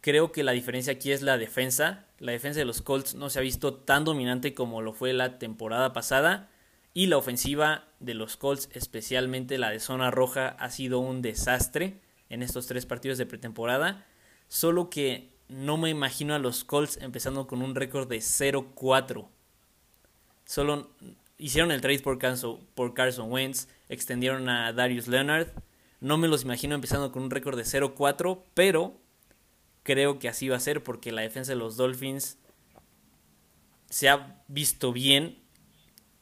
Creo 0.00 0.32
que 0.32 0.42
la 0.42 0.52
diferencia 0.52 0.94
aquí 0.94 1.12
es 1.12 1.20
la 1.20 1.36
defensa. 1.36 2.06
La 2.18 2.32
defensa 2.32 2.60
de 2.60 2.64
los 2.64 2.80
Colts 2.80 3.14
no 3.14 3.28
se 3.28 3.38
ha 3.38 3.42
visto 3.42 3.74
tan 3.74 4.06
dominante 4.06 4.54
como 4.54 4.80
lo 4.80 4.94
fue 4.94 5.12
la 5.12 5.38
temporada 5.38 5.92
pasada. 5.92 6.48
Y 6.94 7.08
la 7.08 7.18
ofensiva 7.18 7.84
de 8.00 8.14
los 8.14 8.38
Colts, 8.38 8.70
especialmente 8.72 9.58
la 9.58 9.68
de 9.68 9.80
zona 9.80 10.10
roja, 10.10 10.56
ha 10.58 10.70
sido 10.70 10.98
un 10.98 11.20
desastre 11.20 12.00
en 12.30 12.42
estos 12.42 12.66
tres 12.68 12.86
partidos 12.86 13.18
de 13.18 13.26
pretemporada. 13.26 14.06
Solo 14.48 14.88
que 14.88 15.28
no 15.48 15.76
me 15.76 15.90
imagino 15.90 16.34
a 16.34 16.38
los 16.38 16.64
Colts 16.64 16.96
empezando 17.02 17.46
con 17.46 17.60
un 17.60 17.74
récord 17.74 18.08
de 18.08 18.16
0-4. 18.16 19.28
Solo 20.46 20.90
hicieron 21.36 21.70
el 21.70 21.82
trade 21.82 22.00
por 22.00 22.18
Carson, 22.18 22.60
por 22.74 22.94
Carson 22.94 23.30
Wentz, 23.30 23.68
extendieron 23.90 24.48
a 24.48 24.72
Darius 24.72 25.06
Leonard. 25.06 25.48
No 26.04 26.18
me 26.18 26.28
los 26.28 26.42
imagino 26.42 26.74
empezando 26.74 27.10
con 27.12 27.22
un 27.22 27.30
récord 27.30 27.56
de 27.56 27.64
0-4, 27.64 28.42
pero 28.52 29.00
creo 29.84 30.18
que 30.18 30.28
así 30.28 30.50
va 30.50 30.56
a 30.58 30.60
ser 30.60 30.82
porque 30.82 31.12
la 31.12 31.22
defensa 31.22 31.52
de 31.52 31.56
los 31.56 31.78
Dolphins 31.78 32.36
se 33.88 34.10
ha 34.10 34.44
visto 34.46 34.92
bien 34.92 35.42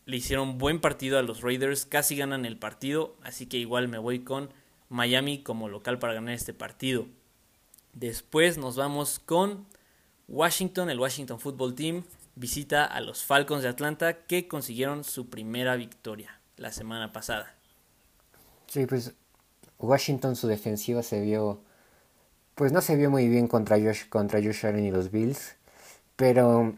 le 0.04 0.18
hicieron 0.18 0.56
buen 0.56 0.80
partido 0.80 1.18
a 1.18 1.22
los 1.22 1.40
Raiders, 1.40 1.84
casi 1.84 2.14
ganan 2.14 2.44
el 2.44 2.60
partido, 2.60 3.16
así 3.24 3.46
que 3.46 3.56
igual 3.56 3.88
me 3.88 3.98
voy 3.98 4.20
con 4.20 4.50
Miami 4.88 5.42
como 5.42 5.68
local 5.68 5.98
para 5.98 6.14
ganar 6.14 6.34
este 6.34 6.54
partido. 6.54 7.08
Después 7.92 8.58
nos 8.58 8.76
vamos 8.76 9.18
con 9.18 9.66
Washington, 10.28 10.90
el 10.90 11.00
Washington 11.00 11.40
Football 11.40 11.74
Team 11.74 12.04
visita 12.36 12.84
a 12.84 13.00
los 13.00 13.24
Falcons 13.24 13.64
de 13.64 13.68
Atlanta 13.68 14.26
que 14.26 14.46
consiguieron 14.46 15.02
su 15.02 15.28
primera 15.28 15.74
victoria 15.74 16.40
la 16.56 16.70
semana 16.70 17.12
pasada. 17.12 17.56
Sí, 18.68 18.86
pues 18.86 19.16
Washington 19.82 20.36
su 20.36 20.48
defensiva 20.48 21.02
se 21.02 21.20
vio 21.20 21.60
pues 22.54 22.72
no 22.72 22.80
se 22.80 22.96
vio 22.96 23.10
muy 23.10 23.28
bien 23.28 23.48
contra 23.48 23.78
Josh 23.78 24.08
contra 24.08 24.40
Josh 24.42 24.66
Allen 24.66 24.84
y 24.86 24.90
los 24.90 25.10
Bills, 25.10 25.56
pero 26.16 26.74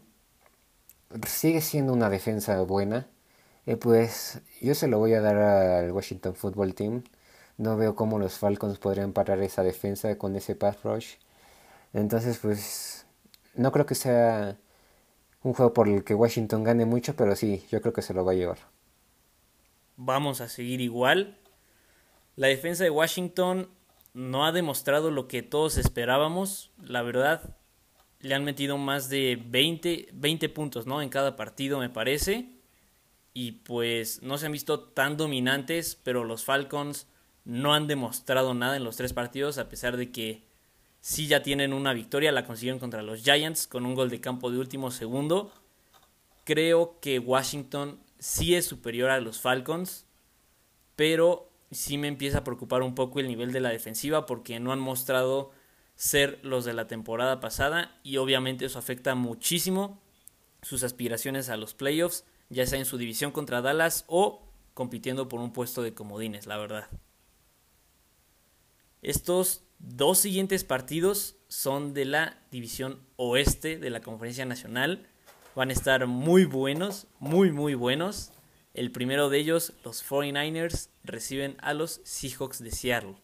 sigue 1.27 1.61
siendo 1.61 1.93
una 1.93 2.09
defensa 2.09 2.61
buena 2.63 3.07
eh, 3.65 3.77
pues 3.77 4.41
yo 4.61 4.75
se 4.75 4.87
lo 4.87 4.99
voy 4.99 5.13
a 5.13 5.21
dar 5.21 5.37
al 5.37 5.91
Washington 5.91 6.35
Football 6.35 6.75
Team. 6.75 7.03
No 7.57 7.77
veo 7.77 7.95
cómo 7.95 8.19
los 8.19 8.37
Falcons 8.37 8.77
podrían 8.79 9.13
parar 9.13 9.41
esa 9.41 9.63
defensa 9.63 10.17
con 10.17 10.35
ese 10.35 10.55
pass 10.55 10.83
rush. 10.83 11.15
Entonces, 11.93 12.39
pues 12.39 13.05
no 13.55 13.71
creo 13.71 13.85
que 13.85 13.95
sea 13.95 14.57
un 15.43 15.53
juego 15.53 15.73
por 15.73 15.87
el 15.87 16.03
que 16.03 16.13
Washington 16.15 16.63
gane 16.63 16.85
mucho, 16.85 17.15
pero 17.15 17.35
sí, 17.35 17.65
yo 17.71 17.81
creo 17.81 17.93
que 17.93 18.01
se 18.01 18.13
lo 18.13 18.25
va 18.25 18.33
a 18.33 18.35
llevar. 18.35 18.57
Vamos 19.97 20.41
a 20.41 20.49
seguir 20.49 20.81
igual. 20.81 21.37
La 22.35 22.47
defensa 22.47 22.83
de 22.83 22.89
Washington 22.89 23.69
no 24.13 24.45
ha 24.45 24.51
demostrado 24.51 25.11
lo 25.11 25.27
que 25.27 25.43
todos 25.43 25.77
esperábamos. 25.77 26.71
La 26.81 27.01
verdad, 27.01 27.57
le 28.19 28.35
han 28.35 28.43
metido 28.43 28.77
más 28.77 29.09
de 29.09 29.41
20, 29.45 30.09
20 30.13 30.49
puntos 30.49 30.85
¿no? 30.85 31.01
en 31.01 31.09
cada 31.09 31.35
partido, 31.35 31.79
me 31.79 31.89
parece 31.89 32.55
y 33.35 33.51
pues 33.51 34.23
no 34.23 34.37
se 34.37 34.45
han 34.45 34.53
visto 34.53 34.79
tan 34.79 35.17
dominantes, 35.17 35.99
pero 36.01 36.23
los 36.23 36.45
Falcons 36.45 37.05
no 37.43 37.73
han 37.73 37.85
demostrado 37.85 38.53
nada 38.53 38.77
en 38.77 38.85
los 38.85 38.95
tres 38.95 39.11
partidos, 39.11 39.57
a 39.57 39.67
pesar 39.67 39.97
de 39.97 40.09
que 40.09 40.45
sí 41.01 41.27
ya 41.27 41.43
tienen 41.43 41.73
una 41.73 41.91
victoria, 41.91 42.31
la 42.31 42.45
consiguieron 42.45 42.79
contra 42.79 43.03
los 43.03 43.23
Giants 43.23 43.67
con 43.67 43.85
un 43.85 43.93
gol 43.93 44.09
de 44.09 44.21
campo 44.21 44.51
de 44.51 44.57
último 44.57 44.89
segundo. 44.89 45.51
Creo 46.45 46.97
que 47.01 47.19
Washington 47.19 47.99
sí 48.19 48.55
es 48.55 48.65
superior 48.65 49.09
a 49.09 49.19
los 49.19 49.41
Falcons, 49.41 50.05
pero 50.95 51.51
sí 51.71 51.97
me 51.97 52.07
empieza 52.07 52.39
a 52.39 52.43
preocupar 52.43 52.81
un 52.81 52.95
poco 52.95 53.19
el 53.19 53.27
nivel 53.27 53.51
de 53.51 53.59
la 53.59 53.69
defensiva 53.69 54.25
porque 54.25 54.59
no 54.59 54.71
han 54.71 54.79
mostrado 54.79 55.51
ser 55.95 56.39
los 56.43 56.65
de 56.65 56.73
la 56.73 56.87
temporada 56.87 57.39
pasada 57.39 57.99
y 58.03 58.17
obviamente 58.17 58.65
eso 58.65 58.79
afecta 58.79 59.15
muchísimo 59.15 60.01
sus 60.61 60.83
aspiraciones 60.83 61.49
a 61.49 61.57
los 61.57 61.73
playoffs, 61.73 62.25
ya 62.49 62.65
sea 62.65 62.79
en 62.79 62.85
su 62.85 62.97
división 62.97 63.31
contra 63.31 63.61
Dallas 63.61 64.03
o 64.07 64.41
compitiendo 64.73 65.29
por 65.29 65.39
un 65.39 65.53
puesto 65.53 65.81
de 65.81 65.93
comodines, 65.93 66.47
la 66.47 66.57
verdad. 66.57 66.89
Estos 69.01 69.63
dos 69.79 70.17
siguientes 70.17 70.63
partidos 70.63 71.35
son 71.47 71.93
de 71.93 72.05
la 72.05 72.39
división 72.51 72.99
oeste 73.15 73.77
de 73.77 73.89
la 73.89 74.01
Conferencia 74.01 74.45
Nacional. 74.45 75.07
Van 75.55 75.69
a 75.69 75.73
estar 75.73 76.07
muy 76.07 76.45
buenos, 76.45 77.07
muy 77.19 77.51
muy 77.51 77.75
buenos. 77.75 78.31
El 78.75 78.91
primero 78.91 79.29
de 79.29 79.37
ellos, 79.37 79.71
los 79.85 80.05
49ers, 80.05 80.89
reciben 81.05 81.55
a 81.61 81.73
los 81.73 82.01
Seahawks 82.03 82.61
de 82.61 82.71
Seattle. 82.71 83.15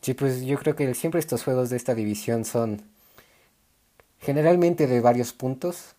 Sí, 0.00 0.14
pues 0.14 0.42
yo 0.42 0.56
creo 0.58 0.76
que 0.76 0.94
siempre 0.94 1.18
estos 1.18 1.42
juegos 1.42 1.70
de 1.70 1.76
esta 1.76 1.96
división 1.96 2.44
son 2.44 2.82
generalmente 4.20 4.86
de 4.86 5.00
varios 5.00 5.32
puntos. 5.32 5.96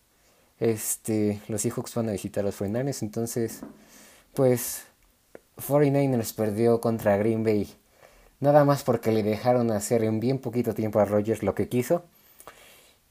Este, 0.61 1.41
los 1.49 1.63
Seahawks 1.63 1.93
van 1.95 2.07
a 2.07 2.13
visitar 2.13 2.43
a 2.43 2.47
los 2.47 2.61
49ers, 2.61 3.01
entonces, 3.01 3.59
pues 4.33 4.83
49ers 5.57 6.33
perdió 6.33 6.79
contra 6.79 7.17
Green 7.17 7.43
Bay. 7.43 7.75
Nada 8.39 8.63
más 8.63 8.83
porque 8.83 9.11
le 9.11 9.21
dejaron 9.21 9.69
hacer 9.69 10.05
en 10.05 10.21
bien 10.21 10.39
poquito 10.39 10.73
tiempo 10.73 10.99
a 11.01 11.05
Rogers 11.05 11.43
lo 11.43 11.55
que 11.55 11.67
quiso. 11.67 12.05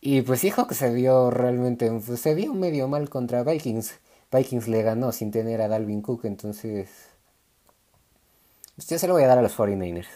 Y 0.00 0.22
pues 0.22 0.40
Seahawks 0.40 0.78
se 0.78 0.94
vio 0.94 1.30
realmente, 1.30 2.00
se 2.00 2.34
vio 2.34 2.54
medio 2.54 2.88
mal 2.88 3.10
contra 3.10 3.44
Vikings. 3.44 4.00
Vikings 4.32 4.68
le 4.68 4.82
ganó 4.82 5.12
sin 5.12 5.30
tener 5.30 5.60
a 5.60 5.68
Dalvin 5.68 6.02
Cook, 6.02 6.24
entonces... 6.24 7.08
Usted 8.76 8.98
se 8.98 9.06
lo 9.06 9.14
voy 9.14 9.24
a 9.24 9.26
dar 9.26 9.38
a 9.38 9.42
los 9.42 9.56
49ers. 9.56 10.08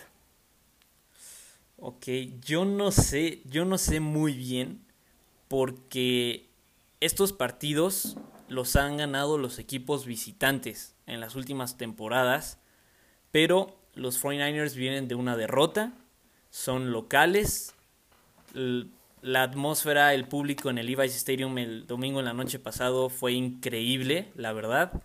Ok, 1.78 2.06
yo 2.40 2.64
no 2.64 2.90
sé, 2.92 3.42
yo 3.44 3.64
no 3.64 3.76
sé 3.76 4.00
muy 4.00 4.32
bien 4.32 4.80
porque 5.48 6.48
estos 7.00 7.32
partidos 7.32 8.16
los 8.48 8.76
han 8.76 8.96
ganado 8.96 9.36
los 9.36 9.58
equipos 9.58 10.06
visitantes 10.06 10.94
en 11.06 11.20
las 11.20 11.34
últimas 11.34 11.76
temporadas, 11.76 12.58
pero 13.30 13.76
los 13.94 14.22
49ers 14.22 14.74
vienen 14.74 15.08
de 15.08 15.14
una 15.14 15.36
derrota, 15.36 15.92
son 16.50 16.92
locales, 16.92 17.74
la 19.24 19.42
atmósfera, 19.42 20.12
el 20.12 20.28
público 20.28 20.68
en 20.68 20.76
el 20.76 20.84
Levi's 20.84 21.16
Stadium 21.16 21.56
el 21.56 21.86
domingo 21.86 22.18
en 22.18 22.26
la 22.26 22.34
noche 22.34 22.58
pasado 22.58 23.08
fue 23.08 23.32
increíble, 23.32 24.30
la 24.34 24.52
verdad. 24.52 25.02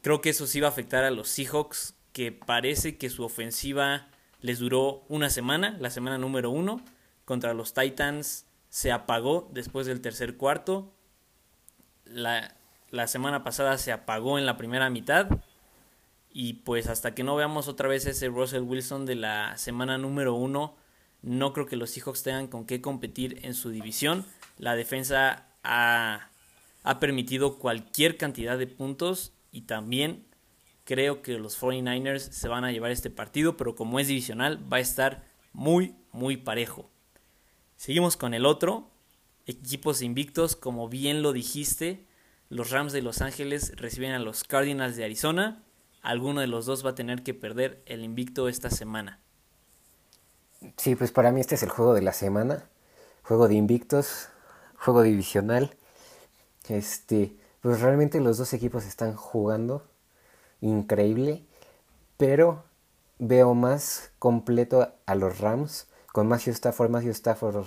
Creo 0.00 0.22
que 0.22 0.30
eso 0.30 0.46
sí 0.46 0.56
iba 0.56 0.68
a 0.68 0.70
afectar 0.70 1.04
a 1.04 1.10
los 1.10 1.28
Seahawks, 1.28 1.94
que 2.14 2.32
parece 2.32 2.96
que 2.96 3.10
su 3.10 3.24
ofensiva 3.24 4.08
les 4.40 4.58
duró 4.58 5.04
una 5.10 5.28
semana, 5.28 5.76
la 5.78 5.90
semana 5.90 6.16
número 6.16 6.48
uno. 6.48 6.80
Contra 7.26 7.52
los 7.52 7.74
Titans 7.74 8.46
se 8.70 8.90
apagó 8.90 9.50
después 9.52 9.86
del 9.86 10.00
tercer 10.00 10.38
cuarto. 10.38 10.94
La, 12.06 12.56
la 12.90 13.06
semana 13.06 13.44
pasada 13.44 13.76
se 13.76 13.92
apagó 13.92 14.38
en 14.38 14.46
la 14.46 14.56
primera 14.56 14.88
mitad. 14.88 15.28
Y 16.30 16.54
pues 16.54 16.86
hasta 16.86 17.14
que 17.14 17.22
no 17.22 17.36
veamos 17.36 17.68
otra 17.68 17.86
vez 17.86 18.06
ese 18.06 18.28
Russell 18.28 18.62
Wilson 18.62 19.04
de 19.04 19.16
la 19.16 19.58
semana 19.58 19.98
número 19.98 20.32
uno, 20.32 20.74
no 21.26 21.52
creo 21.52 21.66
que 21.66 21.74
los 21.74 21.90
Seahawks 21.90 22.22
tengan 22.22 22.46
con 22.46 22.66
qué 22.66 22.80
competir 22.80 23.40
en 23.42 23.54
su 23.54 23.70
división. 23.70 24.24
La 24.58 24.76
defensa 24.76 25.48
ha, 25.64 26.30
permitido 27.00 27.58
cualquier 27.58 28.16
cantidad 28.16 28.56
de 28.56 28.68
puntos 28.68 29.32
y 29.50 29.62
también 29.62 30.24
creo 30.84 31.22
que 31.22 31.36
los 31.38 31.60
49ers 31.60 32.30
se 32.30 32.46
van 32.46 32.64
a 32.64 32.70
llevar 32.70 32.92
este 32.92 33.10
partido, 33.10 33.56
pero 33.56 33.74
como 33.74 33.98
es 33.98 34.06
divisional 34.06 34.72
va 34.72 34.76
a 34.76 34.80
estar 34.80 35.24
muy, 35.52 35.96
muy 36.12 36.36
parejo. 36.36 36.88
Seguimos 37.76 38.16
con 38.16 38.32
el 38.32 38.46
otro, 38.46 38.88
equipos 39.46 40.02
invictos, 40.02 40.54
como 40.54 40.88
bien 40.88 41.22
lo 41.22 41.32
dijiste, 41.32 42.06
los 42.50 42.70
Rams 42.70 42.92
de 42.92 43.02
Los 43.02 43.20
Ángeles 43.20 43.72
reciben 43.74 44.12
a 44.12 44.20
los 44.20 44.44
Cardinals 44.44 44.94
de 44.94 45.04
Arizona. 45.04 45.64
Alguno 46.02 46.40
de 46.40 46.46
los 46.46 46.66
dos 46.66 46.86
va 46.86 46.90
a 46.90 46.94
tener 46.94 47.24
que 47.24 47.34
perder 47.34 47.82
el 47.86 48.04
invicto 48.04 48.48
esta 48.48 48.70
semana. 48.70 49.18
Sí, 50.76 50.96
pues 50.96 51.12
para 51.12 51.32
mí 51.32 51.40
este 51.40 51.54
es 51.54 51.62
el 51.62 51.70
juego 51.70 51.94
de 51.94 52.02
la 52.02 52.12
semana. 52.12 52.68
Juego 53.22 53.48
de 53.48 53.54
invictos, 53.54 54.28
juego 54.78 55.02
divisional. 55.02 55.76
Este, 56.68 57.36
pues 57.60 57.80
realmente 57.80 58.20
los 58.20 58.38
dos 58.38 58.52
equipos 58.52 58.84
están 58.84 59.14
jugando 59.14 59.82
increíble, 60.60 61.44
pero 62.16 62.64
veo 63.18 63.54
más 63.54 64.10
completo 64.18 64.92
a 65.06 65.14
los 65.14 65.38
Rams 65.38 65.88
con 66.12 66.28
Matthew 66.28 66.54
Stafford. 66.54 66.90
Matthew 66.90 67.12
Stafford 67.12 67.66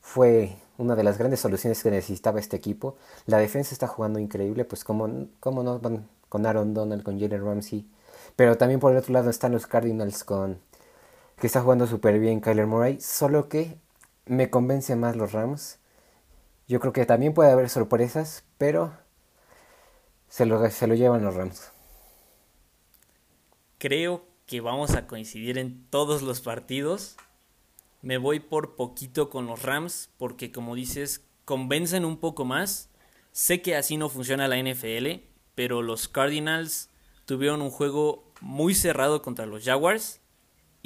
fue 0.00 0.56
una 0.78 0.94
de 0.94 1.04
las 1.04 1.18
grandes 1.18 1.40
soluciones 1.40 1.82
que 1.82 1.90
necesitaba 1.90 2.40
este 2.40 2.56
equipo. 2.56 2.96
La 3.26 3.38
defensa 3.38 3.72
está 3.72 3.86
jugando 3.86 4.18
increíble, 4.18 4.64
pues 4.64 4.84
como, 4.84 5.08
no 5.08 5.78
van 5.80 6.08
con 6.28 6.46
Aaron 6.46 6.74
Donald, 6.74 7.02
con 7.02 7.18
Jalen 7.18 7.44
Ramsey. 7.44 7.88
Pero 8.36 8.56
también 8.56 8.80
por 8.80 8.92
el 8.92 8.98
otro 8.98 9.12
lado 9.12 9.30
están 9.30 9.52
los 9.52 9.66
Cardinals 9.66 10.24
con 10.24 10.60
que 11.38 11.46
está 11.46 11.60
jugando 11.60 11.86
súper 11.86 12.18
bien 12.18 12.40
Kyler 12.40 12.66
Murray, 12.66 13.00
solo 13.00 13.48
que 13.48 13.78
me 14.24 14.50
convence 14.50 14.96
más 14.96 15.16
los 15.16 15.32
Rams. 15.32 15.78
Yo 16.66 16.80
creo 16.80 16.92
que 16.92 17.06
también 17.06 17.34
puede 17.34 17.52
haber 17.52 17.68
sorpresas, 17.68 18.44
pero 18.58 18.92
se 20.28 20.46
lo, 20.46 20.68
se 20.70 20.86
lo 20.86 20.94
llevan 20.94 21.22
los 21.22 21.34
Rams. 21.34 21.70
Creo 23.78 24.24
que 24.46 24.60
vamos 24.60 24.94
a 24.94 25.06
coincidir 25.06 25.58
en 25.58 25.86
todos 25.90 26.22
los 26.22 26.40
partidos. 26.40 27.16
Me 28.00 28.16
voy 28.16 28.40
por 28.40 28.74
poquito 28.74 29.28
con 29.28 29.46
los 29.46 29.62
Rams 29.62 30.10
porque 30.16 30.50
como 30.50 30.74
dices, 30.74 31.24
convencen 31.44 32.04
un 32.04 32.16
poco 32.18 32.44
más. 32.44 32.88
Sé 33.32 33.60
que 33.60 33.76
así 33.76 33.98
no 33.98 34.08
funciona 34.08 34.48
la 34.48 34.56
NFL, 34.56 35.20
pero 35.54 35.82
los 35.82 36.08
Cardinals 36.08 36.88
tuvieron 37.26 37.60
un 37.60 37.70
juego 37.70 38.32
muy 38.40 38.74
cerrado 38.74 39.20
contra 39.20 39.44
los 39.44 39.64
Jaguars 39.64 40.20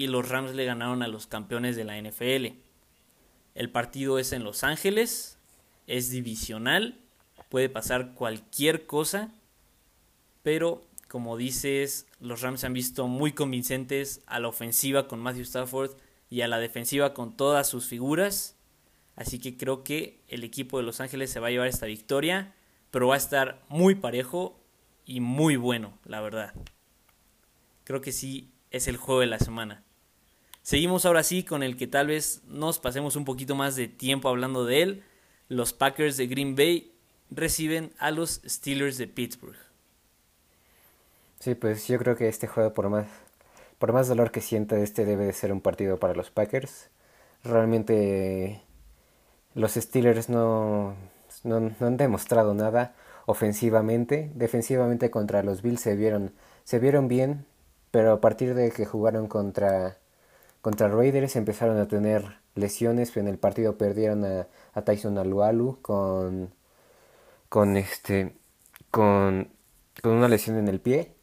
y 0.00 0.06
los 0.06 0.30
Rams 0.30 0.54
le 0.54 0.64
ganaron 0.64 1.02
a 1.02 1.08
los 1.08 1.26
campeones 1.26 1.76
de 1.76 1.84
la 1.84 2.00
NFL. 2.00 2.56
El 3.54 3.70
partido 3.70 4.18
es 4.18 4.32
en 4.32 4.44
Los 4.44 4.64
Ángeles, 4.64 5.36
es 5.86 6.08
divisional, 6.08 6.98
puede 7.50 7.68
pasar 7.68 8.14
cualquier 8.14 8.86
cosa, 8.86 9.30
pero 10.42 10.82
como 11.06 11.36
dices, 11.36 12.06
los 12.18 12.40
Rams 12.40 12.60
se 12.60 12.66
han 12.66 12.72
visto 12.72 13.08
muy 13.08 13.32
convincentes 13.32 14.22
a 14.24 14.40
la 14.40 14.48
ofensiva 14.48 15.06
con 15.06 15.20
Matthew 15.20 15.42
Stafford 15.42 15.90
y 16.30 16.40
a 16.40 16.48
la 16.48 16.58
defensiva 16.58 17.12
con 17.12 17.36
todas 17.36 17.68
sus 17.68 17.84
figuras. 17.84 18.56
Así 19.16 19.38
que 19.38 19.58
creo 19.58 19.84
que 19.84 20.22
el 20.28 20.44
equipo 20.44 20.78
de 20.78 20.84
Los 20.84 21.00
Ángeles 21.00 21.30
se 21.30 21.40
va 21.40 21.48
a 21.48 21.50
llevar 21.50 21.68
esta 21.68 21.84
victoria, 21.84 22.54
pero 22.90 23.08
va 23.08 23.16
a 23.16 23.18
estar 23.18 23.60
muy 23.68 23.96
parejo 23.96 24.58
y 25.04 25.20
muy 25.20 25.56
bueno, 25.56 25.92
la 26.06 26.22
verdad. 26.22 26.54
Creo 27.84 28.00
que 28.00 28.12
sí 28.12 28.50
es 28.70 28.88
el 28.88 28.96
juego 28.96 29.20
de 29.20 29.26
la 29.26 29.38
semana. 29.38 29.84
Seguimos 30.62 31.06
ahora 31.06 31.22
sí 31.22 31.42
con 31.42 31.62
el 31.62 31.76
que 31.76 31.86
tal 31.86 32.08
vez 32.08 32.42
nos 32.46 32.78
pasemos 32.78 33.16
un 33.16 33.24
poquito 33.24 33.54
más 33.54 33.76
de 33.76 33.88
tiempo 33.88 34.28
hablando 34.28 34.64
de 34.64 34.82
él. 34.82 35.02
Los 35.48 35.72
Packers 35.72 36.16
de 36.16 36.26
Green 36.26 36.54
Bay 36.54 36.92
reciben 37.30 37.92
a 37.98 38.10
los 38.10 38.42
Steelers 38.46 38.98
de 38.98 39.06
Pittsburgh. 39.06 39.56
Sí, 41.40 41.54
pues 41.54 41.88
yo 41.88 41.98
creo 41.98 42.16
que 42.16 42.28
este 42.28 42.46
juego, 42.46 42.74
por 42.74 42.90
más, 42.90 43.06
por 43.78 43.92
más 43.92 44.08
dolor 44.08 44.30
que 44.30 44.42
sienta, 44.42 44.78
este 44.78 45.06
debe 45.06 45.24
de 45.24 45.32
ser 45.32 45.52
un 45.52 45.62
partido 45.62 45.98
para 45.98 46.14
los 46.14 46.30
Packers. 46.30 46.90
Realmente 47.42 48.60
los 49.54 49.72
Steelers 49.72 50.28
no, 50.28 50.94
no, 51.44 51.56
han 51.80 51.96
demostrado 51.96 52.52
nada 52.54 52.94
ofensivamente. 53.24 54.30
Defensivamente 54.34 55.10
contra 55.10 55.42
los 55.42 55.62
Bills 55.62 55.80
se 55.80 55.96
vieron, 55.96 56.32
se 56.64 56.78
vieron 56.78 57.08
bien, 57.08 57.46
pero 57.90 58.12
a 58.12 58.20
partir 58.20 58.54
de 58.54 58.70
que 58.70 58.84
jugaron 58.84 59.26
contra 59.26 59.96
contra 60.60 60.88
Raiders 60.88 61.36
empezaron 61.36 61.78
a 61.78 61.88
tener 61.88 62.38
lesiones. 62.54 63.16
En 63.16 63.28
el 63.28 63.38
partido 63.38 63.76
perdieron 63.78 64.24
a, 64.24 64.46
Tyson 64.84 65.18
Alualu 65.18 65.78
con, 65.82 66.52
con, 67.48 67.76
este, 67.76 68.34
con, 68.90 69.50
una 70.04 70.28
lesión 70.28 70.56
en 70.56 70.68
el 70.68 70.80
pie 70.80 71.14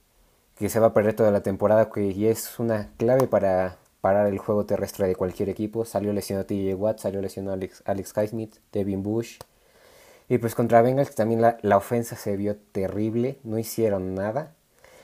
que 0.56 0.70
se 0.70 0.80
va 0.80 0.88
a 0.88 0.94
perder 0.94 1.16
toda 1.16 1.32
la 1.32 1.44
temporada 1.44 1.90
que 1.92 2.08
y 2.08 2.28
es 2.28 2.60
una 2.60 2.92
clave 2.98 3.28
para 3.28 3.78
parar 4.02 4.28
el 4.28 4.40
juego 4.40 4.66
terrestre 4.66 5.08
de 5.08 5.16
cualquier 5.16 5.50
equipo. 5.50 5.86
Salió 5.86 6.14
lesionado 6.14 6.48
TJ 6.48 6.74
Watt, 6.76 7.00
salió 7.00 7.22
lesionado 7.22 7.54
Alex, 7.54 7.84
Alex 7.86 8.14
Devin 8.72 9.04
Bush. 9.04 9.38
Y 10.30 10.40
pues 10.40 10.56
contra 10.56 10.82
Bengals 10.82 11.16
también 11.16 11.42
la, 11.42 11.58
la, 11.62 11.78
ofensa 11.78 12.16
se 12.18 12.36
vio 12.36 12.58
terrible, 12.58 13.40
no 13.44 13.58
hicieron 13.60 14.14
nada. 14.14 14.56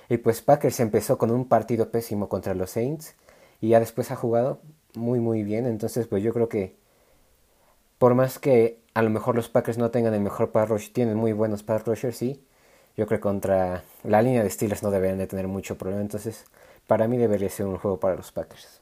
Y 0.10 0.18
pues 0.18 0.42
Packers 0.42 0.80
empezó 0.80 1.18
con 1.18 1.32
un 1.32 1.48
partido 1.48 1.92
pésimo 1.92 2.28
contra 2.28 2.54
los 2.54 2.72
Saints 2.72 3.16
y 3.64 3.70
ya 3.70 3.80
después 3.80 4.12
ha 4.12 4.18
jugado 4.18 4.60
muy 4.94 5.22
muy 5.22 5.42
bien. 5.42 5.66
Entonces 5.66 6.06
pues 6.08 6.22
yo 6.22 6.34
creo 6.34 6.50
que 6.50 6.76
por 7.98 8.14
más 8.14 8.38
que 8.38 8.82
a 8.94 9.02
lo 9.02 9.10
mejor 9.10 9.36
los 9.36 9.48
Packers 9.48 9.78
no 9.78 9.90
tengan 9.90 10.14
el 10.14 10.20
mejor 10.20 10.52
pass 10.52 10.68
rush, 10.68 10.90
tienen 10.92 11.16
muy 11.16 11.32
buenos 11.32 11.64
pass 11.64 11.86
rushers, 11.86 12.18
sí. 12.18 12.44
Yo 12.98 13.08
creo 13.08 13.20
que 13.20 13.22
contra 13.22 13.86
la 14.04 14.22
línea 14.22 14.44
de 14.44 14.50
Steelers 14.50 14.84
no 14.84 14.92
deberían 14.92 15.18
de 15.18 15.28
tener 15.28 15.48
mucho 15.48 15.78
problema. 15.78 16.02
Entonces 16.02 16.44
para 16.88 17.08
mí 17.08 17.18
debería 17.18 17.50
ser 17.50 17.66
un 17.66 17.78
juego 17.78 18.02
para 18.02 18.18
los 18.18 18.34
Packers. 18.34 18.82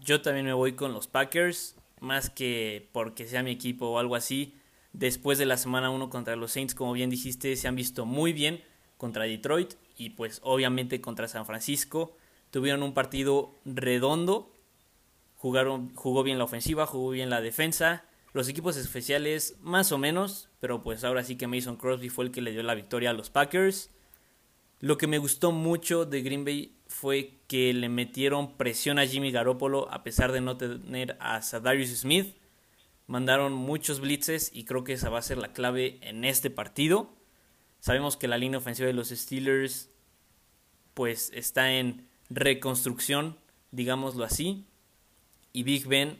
Yo 0.00 0.22
también 0.22 0.46
me 0.46 0.52
voy 0.52 0.74
con 0.74 0.92
los 0.92 1.08
Packers, 1.08 1.74
más 1.98 2.30
que 2.30 2.88
porque 2.92 3.26
sea 3.26 3.42
mi 3.42 3.50
equipo 3.50 3.86
o 3.88 3.98
algo 3.98 4.14
así. 4.14 4.54
Después 4.92 5.38
de 5.38 5.46
la 5.46 5.56
semana 5.56 5.90
1 5.90 6.10
contra 6.10 6.36
los 6.36 6.52
Saints, 6.52 6.76
como 6.76 6.92
bien 6.92 7.10
dijiste, 7.10 7.56
se 7.56 7.66
han 7.66 7.74
visto 7.74 8.06
muy 8.06 8.32
bien 8.32 8.62
contra 8.98 9.24
Detroit 9.24 9.74
y 9.96 10.10
pues 10.10 10.40
obviamente 10.44 11.00
contra 11.00 11.26
San 11.26 11.44
Francisco. 11.44 12.16
Tuvieron 12.52 12.82
un 12.82 12.92
partido 12.92 13.58
redondo, 13.64 14.54
jugaron, 15.36 15.94
jugó 15.94 16.22
bien 16.22 16.36
la 16.36 16.44
ofensiva, 16.44 16.84
jugó 16.84 17.08
bien 17.08 17.30
la 17.30 17.40
defensa. 17.40 18.04
Los 18.34 18.46
equipos 18.46 18.76
especiales 18.76 19.56
más 19.62 19.90
o 19.90 19.96
menos, 19.96 20.50
pero 20.60 20.82
pues 20.82 21.02
ahora 21.02 21.24
sí 21.24 21.36
que 21.36 21.46
Mason 21.46 21.76
Crosby 21.76 22.10
fue 22.10 22.26
el 22.26 22.30
que 22.30 22.42
le 22.42 22.52
dio 22.52 22.62
la 22.62 22.74
victoria 22.74 23.08
a 23.08 23.14
los 23.14 23.30
Packers. 23.30 23.90
Lo 24.80 24.98
que 24.98 25.06
me 25.06 25.16
gustó 25.16 25.50
mucho 25.50 26.04
de 26.04 26.20
Green 26.20 26.44
Bay 26.44 26.76
fue 26.88 27.38
que 27.46 27.72
le 27.72 27.88
metieron 27.88 28.58
presión 28.58 28.98
a 28.98 29.06
Jimmy 29.06 29.32
Garoppolo 29.32 29.90
a 29.90 30.02
pesar 30.02 30.30
de 30.30 30.42
no 30.42 30.58
tener 30.58 31.16
a 31.20 31.40
Sadarius 31.40 31.88
Smith. 31.88 32.36
Mandaron 33.06 33.54
muchos 33.54 34.00
blitzes 34.00 34.50
y 34.52 34.66
creo 34.66 34.84
que 34.84 34.92
esa 34.92 35.08
va 35.08 35.20
a 35.20 35.22
ser 35.22 35.38
la 35.38 35.54
clave 35.54 36.00
en 36.02 36.26
este 36.26 36.50
partido. 36.50 37.14
Sabemos 37.80 38.18
que 38.18 38.28
la 38.28 38.36
línea 38.36 38.58
ofensiva 38.58 38.88
de 38.88 38.92
los 38.92 39.08
Steelers 39.08 39.88
pues 40.92 41.30
está 41.34 41.72
en 41.72 42.11
reconstrucción, 42.34 43.36
digámoslo 43.70 44.24
así. 44.24 44.66
Y 45.52 45.62
Big 45.62 45.86
Ben 45.86 46.18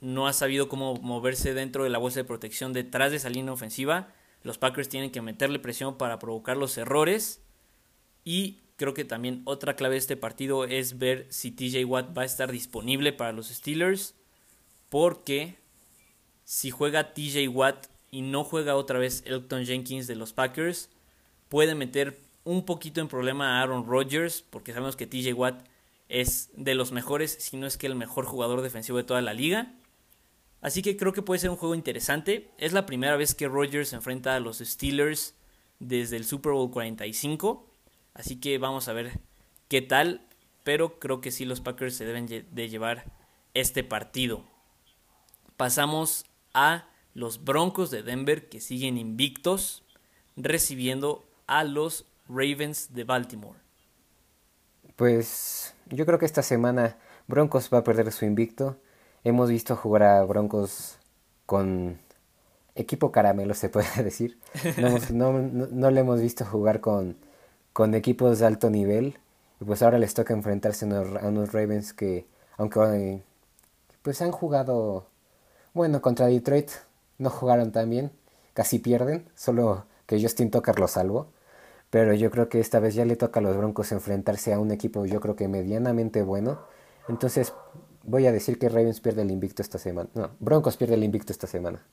no 0.00 0.26
ha 0.26 0.32
sabido 0.32 0.68
cómo 0.68 0.96
moverse 0.96 1.54
dentro 1.54 1.84
de 1.84 1.90
la 1.90 1.98
bolsa 1.98 2.20
de 2.20 2.24
protección 2.24 2.72
detrás 2.72 3.10
de 3.10 3.18
esa 3.18 3.30
línea 3.30 3.52
ofensiva. 3.52 4.12
Los 4.42 4.58
Packers 4.58 4.88
tienen 4.88 5.10
que 5.10 5.22
meterle 5.22 5.58
presión 5.58 5.96
para 5.96 6.18
provocar 6.18 6.56
los 6.56 6.76
errores. 6.76 7.40
Y 8.24 8.58
creo 8.76 8.94
que 8.94 9.04
también 9.04 9.42
otra 9.44 9.76
clave 9.76 9.94
de 9.94 10.00
este 10.00 10.16
partido 10.16 10.64
es 10.64 10.98
ver 10.98 11.26
si 11.30 11.52
TJ 11.52 11.84
Watt 11.84 12.16
va 12.16 12.22
a 12.22 12.26
estar 12.26 12.50
disponible 12.50 13.12
para 13.12 13.32
los 13.32 13.48
Steelers. 13.48 14.14
Porque 14.88 15.56
si 16.44 16.70
juega 16.70 17.14
TJ 17.14 17.48
Watt 17.48 17.86
y 18.10 18.22
no 18.22 18.44
juega 18.44 18.74
otra 18.74 18.98
vez 18.98 19.22
Elton 19.24 19.64
Jenkins 19.64 20.06
de 20.08 20.16
los 20.16 20.32
Packers, 20.32 20.90
puede 21.48 21.74
meter 21.74 22.18
un 22.44 22.64
poquito 22.64 23.00
en 23.00 23.08
problema 23.08 23.58
a 23.58 23.62
Aaron 23.62 23.86
Rodgers. 23.86 24.42
Porque 24.42 24.72
sabemos 24.72 24.96
que 24.96 25.06
TJ 25.06 25.32
Watt 25.34 25.64
es 26.08 26.50
de 26.54 26.74
los 26.74 26.92
mejores, 26.92 27.36
si 27.40 27.56
no 27.56 27.66
es 27.66 27.76
que 27.76 27.86
el 27.86 27.94
mejor 27.94 28.26
jugador 28.26 28.60
defensivo 28.62 28.98
de 28.98 29.04
toda 29.04 29.22
la 29.22 29.34
liga. 29.34 29.74
Así 30.60 30.82
que 30.82 30.96
creo 30.96 31.12
que 31.12 31.22
puede 31.22 31.40
ser 31.40 31.50
un 31.50 31.56
juego 31.56 31.74
interesante. 31.74 32.50
Es 32.58 32.72
la 32.72 32.86
primera 32.86 33.16
vez 33.16 33.34
que 33.34 33.48
Rodgers 33.48 33.88
se 33.88 33.96
enfrenta 33.96 34.36
a 34.36 34.40
los 34.40 34.58
Steelers 34.58 35.34
desde 35.80 36.16
el 36.16 36.24
Super 36.24 36.52
Bowl 36.52 36.70
45. 36.70 37.68
Así 38.14 38.40
que 38.40 38.58
vamos 38.58 38.88
a 38.88 38.92
ver 38.92 39.18
qué 39.68 39.82
tal. 39.82 40.26
Pero 40.64 41.00
creo 41.00 41.20
que 41.20 41.32
sí 41.32 41.44
los 41.44 41.60
Packers 41.60 41.96
se 41.96 42.04
deben 42.04 42.26
de 42.26 42.68
llevar 42.68 43.04
este 43.54 43.82
partido. 43.82 44.44
Pasamos 45.56 46.24
a 46.54 46.88
los 47.14 47.44
Broncos 47.44 47.90
de 47.90 48.02
Denver 48.02 48.48
que 48.48 48.60
siguen 48.60 48.96
invictos 48.96 49.82
recibiendo 50.36 51.24
a 51.46 51.64
los 51.64 52.06
Ravens 52.32 52.92
de 52.92 53.04
Baltimore. 53.04 53.58
Pues 54.96 55.74
yo 55.88 56.06
creo 56.06 56.18
que 56.18 56.26
esta 56.26 56.42
semana 56.42 56.96
Broncos 57.26 57.70
va 57.72 57.78
a 57.78 57.84
perder 57.84 58.12
su 58.12 58.24
invicto. 58.24 58.76
Hemos 59.24 59.50
visto 59.50 59.76
jugar 59.76 60.02
a 60.02 60.24
Broncos 60.24 60.98
con 61.46 61.98
equipo 62.74 63.12
caramelo, 63.12 63.54
se 63.54 63.68
puede 63.68 63.88
decir. 64.02 64.38
No, 65.12 65.90
le 65.90 66.00
hemos 66.00 66.20
visto 66.20 66.44
jugar 66.44 66.80
con, 66.80 67.16
con 67.72 67.94
equipos 67.94 68.38
de 68.38 68.46
alto 68.46 68.70
nivel. 68.70 69.18
Y 69.60 69.64
pues 69.64 69.82
ahora 69.82 69.98
les 69.98 70.14
toca 70.14 70.34
enfrentarse 70.34 70.86
a 70.86 71.28
unos 71.28 71.52
Ravens 71.52 71.92
que, 71.92 72.26
aunque 72.56 73.22
pues 74.02 74.20
han 74.20 74.32
jugado, 74.32 75.06
bueno, 75.72 76.02
contra 76.02 76.26
Detroit 76.26 76.70
no 77.18 77.30
jugaron 77.30 77.70
tan 77.70 77.88
bien, 77.88 78.10
casi 78.54 78.80
pierden, 78.80 79.28
solo 79.36 79.86
que 80.06 80.20
Justin 80.20 80.50
Tucker 80.50 80.78
lo 80.80 80.88
salvó. 80.88 81.28
Pero 81.92 82.14
yo 82.14 82.30
creo 82.30 82.48
que 82.48 82.58
esta 82.58 82.80
vez 82.80 82.94
ya 82.94 83.04
le 83.04 83.16
toca 83.16 83.40
a 83.40 83.42
los 83.42 83.54
Broncos 83.54 83.92
enfrentarse 83.92 84.54
a 84.54 84.58
un 84.58 84.70
equipo 84.70 85.04
yo 85.04 85.20
creo 85.20 85.36
que 85.36 85.46
medianamente 85.46 86.22
bueno. 86.22 86.58
Entonces 87.06 87.52
voy 88.02 88.24
a 88.24 88.32
decir 88.32 88.58
que 88.58 88.70
Ravens 88.70 89.02
pierde 89.02 89.20
el 89.20 89.30
invicto 89.30 89.60
esta 89.60 89.76
semana. 89.76 90.08
No, 90.14 90.30
Broncos 90.40 90.78
pierde 90.78 90.94
el 90.94 91.04
invicto 91.04 91.32
esta 91.32 91.46
semana. 91.46 91.84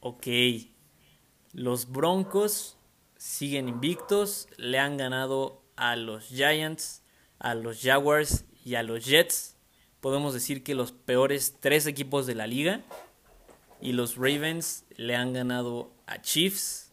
Ok. 0.00 0.26
Los 1.54 1.90
Broncos 1.90 2.76
siguen 3.16 3.66
invictos. 3.66 4.46
Le 4.58 4.78
han 4.78 4.98
ganado 4.98 5.62
a 5.76 5.96
los 5.96 6.24
Giants, 6.24 7.00
a 7.38 7.54
los 7.54 7.80
Jaguars 7.80 8.44
y 8.62 8.74
a 8.74 8.82
los 8.82 9.06
Jets. 9.06 9.56
Podemos 10.02 10.34
decir 10.34 10.62
que 10.62 10.74
los 10.74 10.92
peores 10.92 11.56
tres 11.60 11.86
equipos 11.86 12.26
de 12.26 12.34
la 12.34 12.46
liga. 12.46 12.82
Y 13.80 13.92
los 13.92 14.16
Ravens 14.16 14.84
le 14.96 15.16
han 15.16 15.32
ganado 15.32 15.92
a 16.04 16.20
Chiefs 16.20 16.92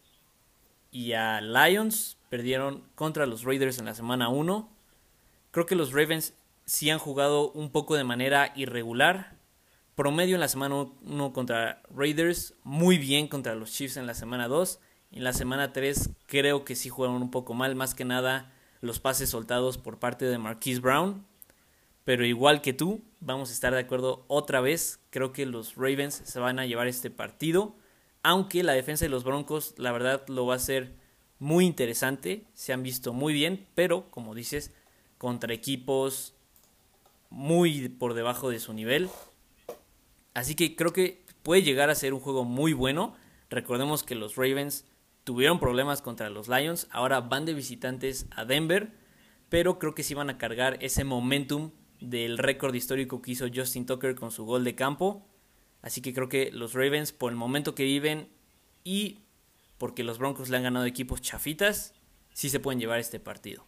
y 0.90 1.12
a 1.12 1.42
Lions 1.42 2.16
perdieron 2.32 2.82
contra 2.94 3.26
los 3.26 3.44
Raiders 3.44 3.78
en 3.78 3.84
la 3.84 3.94
semana 3.94 4.30
1. 4.30 4.66
Creo 5.50 5.66
que 5.66 5.74
los 5.74 5.92
Ravens 5.92 6.32
sí 6.64 6.88
han 6.88 6.98
jugado 6.98 7.50
un 7.50 7.70
poco 7.70 7.94
de 7.94 8.04
manera 8.04 8.54
irregular. 8.56 9.36
Promedio 9.96 10.36
en 10.36 10.40
la 10.40 10.48
semana 10.48 10.76
1 11.02 11.32
contra 11.34 11.82
Raiders, 11.94 12.54
muy 12.64 12.96
bien 12.96 13.28
contra 13.28 13.54
los 13.54 13.72
Chiefs 13.72 13.98
en 13.98 14.06
la 14.06 14.14
semana 14.14 14.48
2. 14.48 14.80
En 15.10 15.24
la 15.24 15.34
semana 15.34 15.74
3 15.74 16.08
creo 16.24 16.64
que 16.64 16.74
sí 16.74 16.88
jugaron 16.88 17.20
un 17.20 17.30
poco 17.30 17.52
mal, 17.52 17.74
más 17.76 17.94
que 17.94 18.06
nada 18.06 18.50
los 18.80 18.98
pases 18.98 19.28
soltados 19.28 19.76
por 19.76 19.98
parte 19.98 20.24
de 20.24 20.38
Marquise 20.38 20.80
Brown. 20.80 21.26
Pero 22.04 22.24
igual 22.24 22.62
que 22.62 22.72
tú, 22.72 23.04
vamos 23.20 23.50
a 23.50 23.52
estar 23.52 23.74
de 23.74 23.80
acuerdo 23.80 24.24
otra 24.28 24.62
vez. 24.62 25.00
Creo 25.10 25.34
que 25.34 25.44
los 25.44 25.74
Ravens 25.76 26.22
se 26.24 26.40
van 26.40 26.58
a 26.58 26.64
llevar 26.64 26.86
este 26.86 27.10
partido. 27.10 27.76
Aunque 28.22 28.62
la 28.62 28.72
defensa 28.72 29.04
de 29.04 29.10
los 29.10 29.22
Broncos, 29.22 29.74
la 29.76 29.92
verdad, 29.92 30.26
lo 30.28 30.46
va 30.46 30.54
a 30.54 30.56
hacer 30.56 31.01
muy 31.42 31.66
interesante, 31.66 32.46
se 32.54 32.72
han 32.72 32.84
visto 32.84 33.12
muy 33.12 33.32
bien, 33.32 33.66
pero 33.74 34.08
como 34.12 34.32
dices, 34.32 34.72
contra 35.18 35.52
equipos 35.52 36.34
muy 37.30 37.88
por 37.88 38.14
debajo 38.14 38.48
de 38.48 38.60
su 38.60 38.72
nivel. 38.72 39.10
Así 40.34 40.54
que 40.54 40.76
creo 40.76 40.92
que 40.92 41.24
puede 41.42 41.64
llegar 41.64 41.90
a 41.90 41.96
ser 41.96 42.14
un 42.14 42.20
juego 42.20 42.44
muy 42.44 42.74
bueno. 42.74 43.16
Recordemos 43.50 44.04
que 44.04 44.14
los 44.14 44.36
Ravens 44.36 44.84
tuvieron 45.24 45.58
problemas 45.58 46.00
contra 46.00 46.30
los 46.30 46.46
Lions, 46.46 46.86
ahora 46.92 47.20
van 47.20 47.44
de 47.44 47.54
visitantes 47.54 48.26
a 48.30 48.44
Denver, 48.44 48.92
pero 49.48 49.80
creo 49.80 49.96
que 49.96 50.04
sí 50.04 50.14
van 50.14 50.30
a 50.30 50.38
cargar 50.38 50.78
ese 50.80 51.02
momentum 51.02 51.72
del 52.00 52.38
récord 52.38 52.72
histórico 52.72 53.20
que 53.20 53.32
hizo 53.32 53.46
Justin 53.52 53.84
Tucker 53.84 54.14
con 54.14 54.30
su 54.30 54.44
gol 54.44 54.62
de 54.62 54.76
campo. 54.76 55.26
Así 55.80 56.02
que 56.02 56.14
creo 56.14 56.28
que 56.28 56.52
los 56.52 56.72
Ravens, 56.72 57.10
por 57.10 57.32
el 57.32 57.36
momento 57.36 57.74
que 57.74 57.82
viven 57.82 58.28
y 58.84 59.21
porque 59.82 60.04
los 60.04 60.18
Broncos 60.18 60.48
le 60.48 60.56
han 60.56 60.62
ganado 60.62 60.86
equipos 60.86 61.20
chafitas, 61.20 61.92
sí 62.32 62.50
se 62.50 62.60
pueden 62.60 62.78
llevar 62.78 63.00
este 63.00 63.18
partido. 63.18 63.66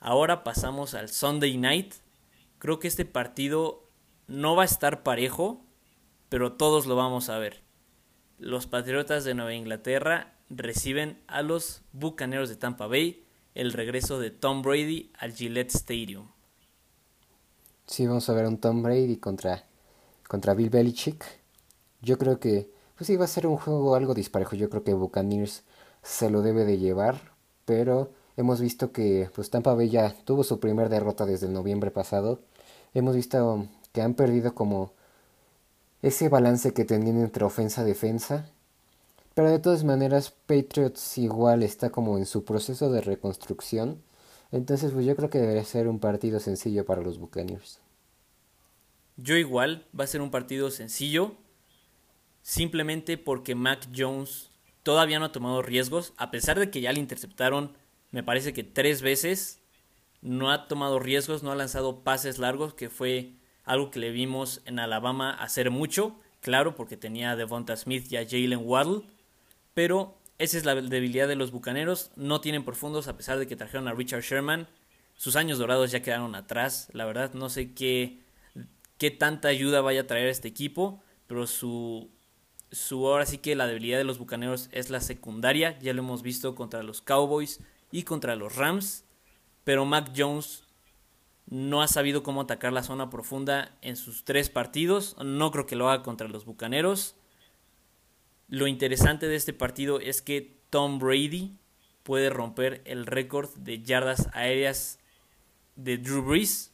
Ahora 0.00 0.42
pasamos 0.42 0.94
al 0.94 1.08
Sunday 1.08 1.56
Night. 1.56 1.94
Creo 2.58 2.80
que 2.80 2.88
este 2.88 3.04
partido 3.04 3.88
no 4.26 4.56
va 4.56 4.62
a 4.62 4.66
estar 4.66 5.04
parejo, 5.04 5.64
pero 6.28 6.54
todos 6.54 6.86
lo 6.86 6.96
vamos 6.96 7.28
a 7.28 7.38
ver. 7.38 7.62
Los 8.40 8.66
Patriotas 8.66 9.22
de 9.22 9.34
Nueva 9.34 9.54
Inglaterra 9.54 10.36
reciben 10.48 11.22
a 11.28 11.42
los 11.42 11.82
Bucaneros 11.92 12.48
de 12.48 12.56
Tampa 12.56 12.88
Bay 12.88 13.24
el 13.54 13.72
regreso 13.72 14.18
de 14.18 14.32
Tom 14.32 14.62
Brady 14.62 15.12
al 15.16 15.32
Gillette 15.32 15.76
Stadium. 15.76 16.26
Sí, 17.86 18.04
vamos 18.04 18.28
a 18.28 18.32
ver 18.32 18.46
un 18.46 18.58
Tom 18.58 18.82
Brady 18.82 19.18
contra, 19.18 19.64
contra 20.26 20.54
Bill 20.54 20.70
Belichick. 20.70 21.24
Yo 22.02 22.18
creo 22.18 22.40
que 22.40 22.79
pues 23.00 23.06
sí, 23.06 23.16
va 23.16 23.24
a 23.24 23.28
ser 23.28 23.46
un 23.46 23.56
juego 23.56 23.94
algo 23.94 24.12
disparejo. 24.12 24.56
Yo 24.56 24.68
creo 24.68 24.84
que 24.84 24.92
Buccaneers 24.92 25.62
se 26.02 26.28
lo 26.28 26.42
debe 26.42 26.66
de 26.66 26.76
llevar, 26.76 27.32
pero 27.64 28.10
hemos 28.36 28.60
visto 28.60 28.92
que 28.92 29.30
pues 29.34 29.48
Tampa 29.48 29.72
Bay 29.72 29.88
ya 29.88 30.14
tuvo 30.26 30.44
su 30.44 30.60
primer 30.60 30.90
derrota 30.90 31.24
desde 31.24 31.46
el 31.46 31.54
noviembre 31.54 31.90
pasado. 31.90 32.40
Hemos 32.92 33.16
visto 33.16 33.66
que 33.94 34.02
han 34.02 34.12
perdido 34.12 34.54
como 34.54 34.92
ese 36.02 36.28
balance 36.28 36.74
que 36.74 36.84
tenían 36.84 37.22
entre 37.22 37.46
ofensa-defensa. 37.46 38.50
Pero 39.32 39.50
de 39.50 39.60
todas 39.60 39.82
maneras, 39.82 40.34
Patriots 40.44 41.16
igual 41.16 41.62
está 41.62 41.88
como 41.88 42.18
en 42.18 42.26
su 42.26 42.44
proceso 42.44 42.92
de 42.92 43.00
reconstrucción. 43.00 44.02
Entonces, 44.52 44.92
pues 44.92 45.06
yo 45.06 45.16
creo 45.16 45.30
que 45.30 45.38
debería 45.38 45.64
ser 45.64 45.88
un 45.88 46.00
partido 46.00 46.38
sencillo 46.38 46.84
para 46.84 47.00
los 47.00 47.18
Buccaneers. 47.18 47.80
Yo 49.16 49.36
igual, 49.36 49.86
va 49.98 50.04
a 50.04 50.06
ser 50.06 50.20
un 50.20 50.30
partido 50.30 50.70
sencillo 50.70 51.34
simplemente 52.42 53.18
porque 53.18 53.54
Mac 53.54 53.88
Jones 53.94 54.50
todavía 54.82 55.18
no 55.18 55.26
ha 55.26 55.32
tomado 55.32 55.62
riesgos, 55.62 56.12
a 56.16 56.30
pesar 56.30 56.58
de 56.58 56.70
que 56.70 56.80
ya 56.80 56.92
le 56.92 57.00
interceptaron, 57.00 57.76
me 58.10 58.22
parece 58.22 58.52
que 58.52 58.64
tres 58.64 59.02
veces, 59.02 59.60
no 60.22 60.50
ha 60.50 60.68
tomado 60.68 60.98
riesgos, 60.98 61.42
no 61.42 61.52
ha 61.52 61.56
lanzado 61.56 62.00
pases 62.00 62.38
largos, 62.38 62.74
que 62.74 62.90
fue 62.90 63.32
algo 63.64 63.90
que 63.90 64.00
le 64.00 64.10
vimos 64.10 64.62
en 64.64 64.78
Alabama 64.78 65.30
hacer 65.30 65.70
mucho, 65.70 66.18
claro, 66.40 66.74
porque 66.74 66.96
tenía 66.96 67.32
a 67.32 67.36
Devonta 67.36 67.76
Smith 67.76 68.10
y 68.10 68.16
a 68.16 68.24
Jalen 68.28 68.60
Waddle, 68.62 69.02
pero 69.74 70.18
esa 70.38 70.58
es 70.58 70.64
la 70.64 70.74
debilidad 70.74 71.28
de 71.28 71.36
los 71.36 71.50
Bucaneros, 71.50 72.10
no 72.16 72.40
tienen 72.40 72.64
profundos 72.64 73.08
a 73.08 73.16
pesar 73.16 73.38
de 73.38 73.46
que 73.46 73.56
trajeron 73.56 73.88
a 73.88 73.92
Richard 73.92 74.22
Sherman, 74.22 74.68
sus 75.20 75.36
años 75.36 75.58
dorados 75.58 75.90
ya 75.90 76.00
quedaron 76.00 76.34
atrás. 76.34 76.88
La 76.94 77.04
verdad, 77.04 77.34
no 77.34 77.50
sé 77.50 77.74
qué, 77.74 78.20
qué 78.96 79.10
tanta 79.10 79.48
ayuda 79.48 79.82
vaya 79.82 80.00
a 80.00 80.06
traer 80.06 80.28
a 80.28 80.30
este 80.30 80.48
equipo, 80.48 81.02
pero 81.26 81.46
su, 81.46 82.10
su 82.72 83.06
ahora 83.06 83.26
sí 83.26 83.38
que 83.38 83.56
la 83.56 83.66
debilidad 83.66 83.98
de 83.98 84.04
los 84.04 84.18
Bucaneros 84.18 84.68
es 84.72 84.90
la 84.90 85.00
secundaria. 85.00 85.78
Ya 85.80 85.92
lo 85.92 86.02
hemos 86.02 86.22
visto 86.22 86.54
contra 86.54 86.82
los 86.82 87.00
Cowboys 87.02 87.60
y 87.90 88.04
contra 88.04 88.36
los 88.36 88.56
Rams. 88.56 89.04
Pero 89.64 89.84
Mac 89.84 90.12
Jones 90.16 90.64
no 91.46 91.82
ha 91.82 91.88
sabido 91.88 92.22
cómo 92.22 92.42
atacar 92.42 92.72
la 92.72 92.82
zona 92.82 93.10
profunda 93.10 93.76
en 93.82 93.96
sus 93.96 94.24
tres 94.24 94.48
partidos. 94.48 95.16
No 95.22 95.50
creo 95.50 95.66
que 95.66 95.76
lo 95.76 95.90
haga 95.90 96.02
contra 96.02 96.28
los 96.28 96.44
Bucaneros. 96.44 97.16
Lo 98.48 98.66
interesante 98.66 99.28
de 99.28 99.36
este 99.36 99.52
partido 99.52 100.00
es 100.00 100.22
que 100.22 100.60
Tom 100.70 100.98
Brady 100.98 101.56
puede 102.02 102.30
romper 102.30 102.82
el 102.84 103.06
récord 103.06 103.50
de 103.56 103.82
yardas 103.82 104.28
aéreas 104.32 104.98
de 105.76 105.98
Drew 105.98 106.22
Brees 106.22 106.72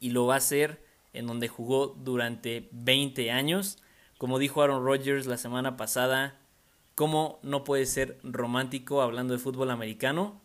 y 0.00 0.10
lo 0.10 0.26
va 0.26 0.34
a 0.34 0.38
hacer 0.38 0.84
en 1.12 1.26
donde 1.26 1.48
jugó 1.48 1.88
durante 1.88 2.68
20 2.72 3.30
años. 3.30 3.78
Como 4.18 4.38
dijo 4.38 4.62
Aaron 4.62 4.84
Rodgers 4.84 5.26
la 5.26 5.36
semana 5.36 5.76
pasada, 5.76 6.38
¿cómo 6.94 7.38
no 7.42 7.64
puede 7.64 7.86
ser 7.86 8.18
romántico 8.22 9.02
hablando 9.02 9.34
de 9.34 9.40
fútbol 9.40 9.70
americano? 9.70 10.40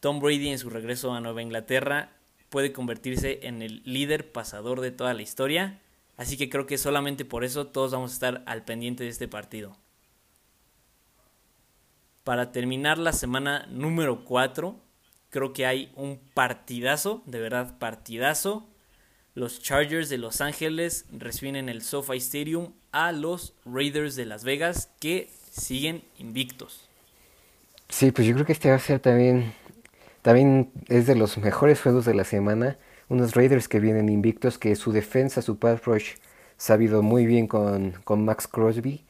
Tom 0.00 0.20
Brady 0.20 0.48
en 0.48 0.58
su 0.58 0.70
regreso 0.70 1.12
a 1.12 1.20
Nueva 1.20 1.42
Inglaterra 1.42 2.16
puede 2.48 2.72
convertirse 2.72 3.46
en 3.46 3.62
el 3.62 3.82
líder 3.84 4.32
pasador 4.32 4.80
de 4.80 4.90
toda 4.90 5.14
la 5.14 5.22
historia. 5.22 5.80
Así 6.16 6.36
que 6.36 6.50
creo 6.50 6.66
que 6.66 6.78
solamente 6.78 7.24
por 7.24 7.44
eso 7.44 7.66
todos 7.66 7.92
vamos 7.92 8.10
a 8.10 8.14
estar 8.14 8.42
al 8.46 8.64
pendiente 8.64 9.04
de 9.04 9.10
este 9.10 9.28
partido. 9.28 9.76
Para 12.24 12.52
terminar 12.52 12.98
la 12.98 13.12
semana 13.12 13.66
número 13.70 14.24
4, 14.24 14.76
creo 15.30 15.52
que 15.52 15.64
hay 15.64 15.92
un 15.96 16.20
partidazo, 16.34 17.22
de 17.26 17.40
verdad 17.40 17.78
partidazo. 17.78 18.68
Los 19.34 19.60
Chargers 19.60 20.08
de 20.08 20.18
Los 20.18 20.40
Ángeles 20.40 21.06
reciben 21.12 21.56
en 21.56 21.68
el 21.68 21.82
SoFi 21.82 22.16
Stadium 22.16 22.72
a 22.92 23.12
los 23.12 23.54
Raiders 23.64 24.16
de 24.16 24.26
Las 24.26 24.44
Vegas 24.44 24.90
que 25.00 25.30
siguen 25.50 26.02
invictos. 26.18 26.88
Sí, 27.88 28.12
pues 28.12 28.26
yo 28.26 28.34
creo 28.34 28.46
que 28.46 28.52
este 28.52 28.70
va 28.70 28.76
a 28.76 28.80
ser 28.80 29.00
también 29.00 29.52
también 30.22 30.70
es 30.88 31.06
de 31.06 31.14
los 31.14 31.38
mejores 31.38 31.80
juegos 31.80 32.04
de 32.04 32.14
la 32.14 32.24
semana. 32.24 32.76
Unos 33.08 33.34
Raiders 33.34 33.68
que 33.68 33.80
vienen 33.80 34.08
invictos, 34.08 34.58
que 34.58 34.76
su 34.76 34.92
defensa, 34.92 35.42
su 35.42 35.58
pass 35.58 35.84
rush, 35.84 36.14
sabido 36.56 37.02
muy 37.02 37.26
bien 37.26 37.46
con, 37.46 37.92
con 38.04 38.24
Max 38.24 38.46
Crosby. 38.46 39.04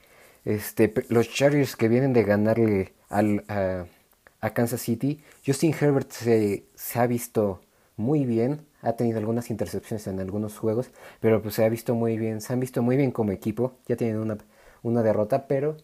Este, 0.44 0.92
los 1.08 1.28
Chargers 1.28 1.76
que 1.76 1.88
vienen 1.88 2.12
de 2.12 2.22
ganarle 2.22 2.94
al, 3.08 3.44
a, 3.48 4.50
Kansas 4.50 4.80
City. 4.80 5.20
Justin 5.44 5.74
Herbert 5.78 6.10
se, 6.12 6.64
se, 6.74 6.98
ha 6.98 7.06
visto 7.06 7.60
muy 8.00 8.24
bien. 8.26 8.66
Ha 8.82 8.94
tenido 8.94 9.18
algunas 9.18 9.50
intercepciones 9.50 10.06
en 10.08 10.20
algunos 10.20 10.58
juegos, 10.58 10.90
pero 11.20 11.42
pues 11.42 11.54
se 11.56 11.64
ha 11.64 11.68
visto 11.70 11.94
muy 11.94 12.18
bien. 12.18 12.40
Se 12.40 12.52
han 12.54 12.60
visto 12.60 12.82
muy 12.82 12.96
bien 12.96 13.12
como 13.12 13.32
equipo. 13.32 13.78
Ya 13.88 13.96
tienen 13.96 14.18
una, 14.18 14.38
una 14.82 15.02
derrota, 15.02 15.46
pero 15.48 15.76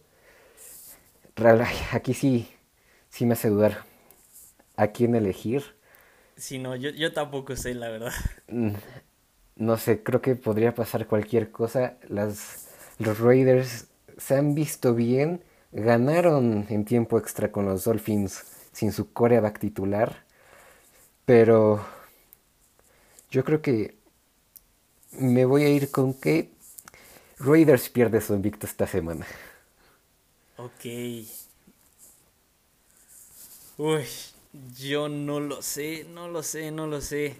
aquí 1.91 2.13
sí, 2.13 2.47
sí 3.09 3.25
me 3.25 3.33
hace 3.33 3.49
dudar 3.49 3.83
a 4.77 4.89
quién 4.89 5.15
elegir. 5.15 5.63
Sí, 6.35 6.59
no, 6.59 6.75
yo, 6.75 6.89
yo 6.91 7.11
tampoco 7.13 7.55
sé, 7.55 7.73
la 7.73 7.89
verdad. 7.89 8.13
Mm, 8.49 8.71
no 9.57 9.77
sé, 9.77 10.03
creo 10.03 10.21
que 10.21 10.35
podría 10.35 10.75
pasar 10.75 11.07
cualquier 11.07 11.51
cosa. 11.51 11.97
Las, 12.09 12.69
los 12.99 13.19
Raiders 13.19 13.87
se 14.17 14.35
han 14.37 14.55
visto 14.55 14.95
bien. 14.95 15.43
Ganaron 15.71 16.67
en 16.69 16.85
tiempo 16.85 17.17
extra 17.19 17.51
con 17.51 17.65
los 17.65 17.85
Dolphins 17.85 18.45
sin 18.73 18.91
su 18.93 19.13
coreback 19.13 19.59
titular. 19.59 20.25
Pero 21.25 21.85
yo 23.29 23.43
creo 23.43 23.61
que 23.61 23.95
me 25.11 25.45
voy 25.45 25.63
a 25.63 25.69
ir 25.69 25.91
con 25.91 26.13
que 26.13 26.49
Raiders 27.39 27.89
pierde 27.89 28.21
su 28.21 28.33
invicto 28.33 28.65
esta 28.65 28.87
semana. 28.87 29.25
Ok. 30.57 30.85
Uy, 33.77 34.03
yo 34.79 35.07
no 35.07 35.39
lo 35.39 35.61
sé, 35.61 36.05
no 36.09 36.27
lo 36.27 36.41
sé, 36.41 36.71
no 36.71 36.87
lo 36.87 37.01
sé. 37.01 37.37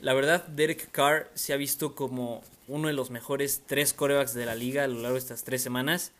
La 0.00 0.14
verdad, 0.14 0.46
Derek 0.46 0.90
Carr 0.90 1.30
se 1.34 1.52
ha 1.52 1.56
visto 1.56 1.94
como 1.94 2.42
uno 2.66 2.88
de 2.88 2.94
los 2.94 3.10
mejores 3.10 3.62
tres 3.66 3.92
corebacks 3.92 4.34
de 4.34 4.46
la 4.46 4.54
liga 4.54 4.84
a 4.84 4.88
lo 4.88 5.00
largo 5.00 5.14
de 5.14 5.20
estas 5.20 5.44
tres 5.44 5.62
semanas. 5.62 6.12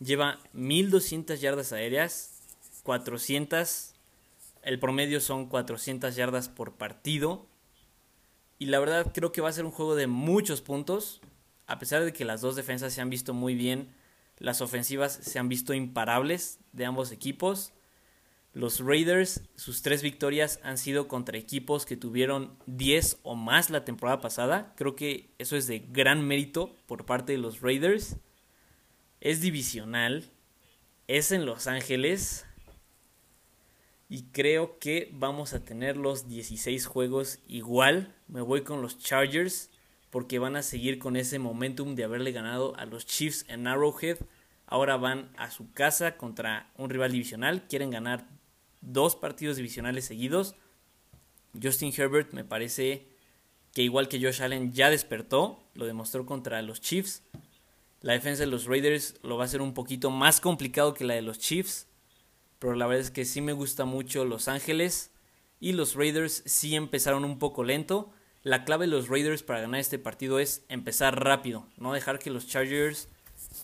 Lleva 0.00 0.38
1200 0.52 1.40
yardas 1.40 1.72
aéreas, 1.72 2.30
400, 2.82 3.92
el 4.62 4.78
promedio 4.78 5.20
son 5.20 5.46
400 5.46 6.14
yardas 6.14 6.48
por 6.48 6.72
partido. 6.72 7.46
Y 8.62 8.66
la 8.66 8.78
verdad 8.78 9.10
creo 9.12 9.32
que 9.32 9.40
va 9.40 9.48
a 9.48 9.52
ser 9.52 9.64
un 9.64 9.72
juego 9.72 9.96
de 9.96 10.06
muchos 10.06 10.60
puntos. 10.60 11.20
A 11.66 11.80
pesar 11.80 12.04
de 12.04 12.12
que 12.12 12.24
las 12.24 12.42
dos 12.42 12.54
defensas 12.54 12.92
se 12.92 13.00
han 13.00 13.10
visto 13.10 13.34
muy 13.34 13.56
bien, 13.56 13.92
las 14.38 14.60
ofensivas 14.60 15.18
se 15.20 15.40
han 15.40 15.48
visto 15.48 15.74
imparables 15.74 16.60
de 16.70 16.84
ambos 16.84 17.10
equipos. 17.10 17.72
Los 18.52 18.78
Raiders, 18.78 19.40
sus 19.56 19.82
tres 19.82 20.00
victorias 20.00 20.60
han 20.62 20.78
sido 20.78 21.08
contra 21.08 21.38
equipos 21.38 21.84
que 21.86 21.96
tuvieron 21.96 22.56
10 22.66 23.18
o 23.24 23.34
más 23.34 23.68
la 23.68 23.84
temporada 23.84 24.20
pasada. 24.20 24.74
Creo 24.76 24.94
que 24.94 25.34
eso 25.38 25.56
es 25.56 25.66
de 25.66 25.80
gran 25.80 26.24
mérito 26.24 26.76
por 26.86 27.04
parte 27.04 27.32
de 27.32 27.38
los 27.38 27.62
Raiders. 27.62 28.18
Es 29.20 29.40
divisional. 29.40 30.30
Es 31.08 31.32
en 31.32 31.46
Los 31.46 31.66
Ángeles. 31.66 32.46
Y 34.12 34.24
creo 34.24 34.78
que 34.78 35.08
vamos 35.14 35.54
a 35.54 35.64
tener 35.64 35.96
los 35.96 36.28
16 36.28 36.84
juegos 36.84 37.38
igual. 37.48 38.14
Me 38.28 38.42
voy 38.42 38.60
con 38.60 38.82
los 38.82 38.98
Chargers 38.98 39.70
porque 40.10 40.38
van 40.38 40.54
a 40.54 40.62
seguir 40.62 40.98
con 40.98 41.16
ese 41.16 41.38
momentum 41.38 41.94
de 41.94 42.04
haberle 42.04 42.30
ganado 42.30 42.76
a 42.76 42.84
los 42.84 43.06
Chiefs 43.06 43.46
en 43.48 43.66
Arrowhead. 43.66 44.18
Ahora 44.66 44.98
van 44.98 45.30
a 45.38 45.50
su 45.50 45.72
casa 45.72 46.18
contra 46.18 46.70
un 46.76 46.90
rival 46.90 47.12
divisional. 47.12 47.66
Quieren 47.66 47.88
ganar 47.88 48.28
dos 48.82 49.16
partidos 49.16 49.56
divisionales 49.56 50.04
seguidos. 50.04 50.56
Justin 51.58 51.94
Herbert 51.96 52.34
me 52.34 52.44
parece 52.44 53.06
que 53.72 53.80
igual 53.80 54.08
que 54.08 54.20
Josh 54.22 54.42
Allen 54.42 54.74
ya 54.74 54.90
despertó, 54.90 55.64
lo 55.72 55.86
demostró 55.86 56.26
contra 56.26 56.60
los 56.60 56.82
Chiefs. 56.82 57.22
La 58.02 58.12
defensa 58.12 58.42
de 58.42 58.50
los 58.50 58.66
Raiders 58.66 59.14
lo 59.22 59.38
va 59.38 59.44
a 59.44 59.46
hacer 59.46 59.62
un 59.62 59.72
poquito 59.72 60.10
más 60.10 60.42
complicado 60.42 60.92
que 60.92 61.06
la 61.06 61.14
de 61.14 61.22
los 61.22 61.38
Chiefs, 61.38 61.86
pero 62.62 62.76
la 62.76 62.86
verdad 62.86 63.02
es 63.02 63.10
que 63.10 63.24
sí 63.24 63.40
me 63.40 63.54
gusta 63.54 63.86
mucho 63.86 64.24
Los 64.24 64.46
Ángeles 64.46 65.10
y 65.58 65.72
los 65.72 65.96
Raiders 65.96 66.44
sí 66.46 66.76
empezaron 66.76 67.24
un 67.24 67.40
poco 67.40 67.64
lento. 67.64 68.12
La 68.44 68.64
clave 68.64 68.86
de 68.86 68.92
los 68.92 69.08
Raiders 69.08 69.42
para 69.42 69.60
ganar 69.60 69.80
este 69.80 69.98
partido 69.98 70.38
es 70.38 70.64
empezar 70.68 71.24
rápido, 71.24 71.66
no 71.76 71.92
dejar 71.92 72.20
que 72.20 72.30
los 72.30 72.46
Chargers 72.46 73.08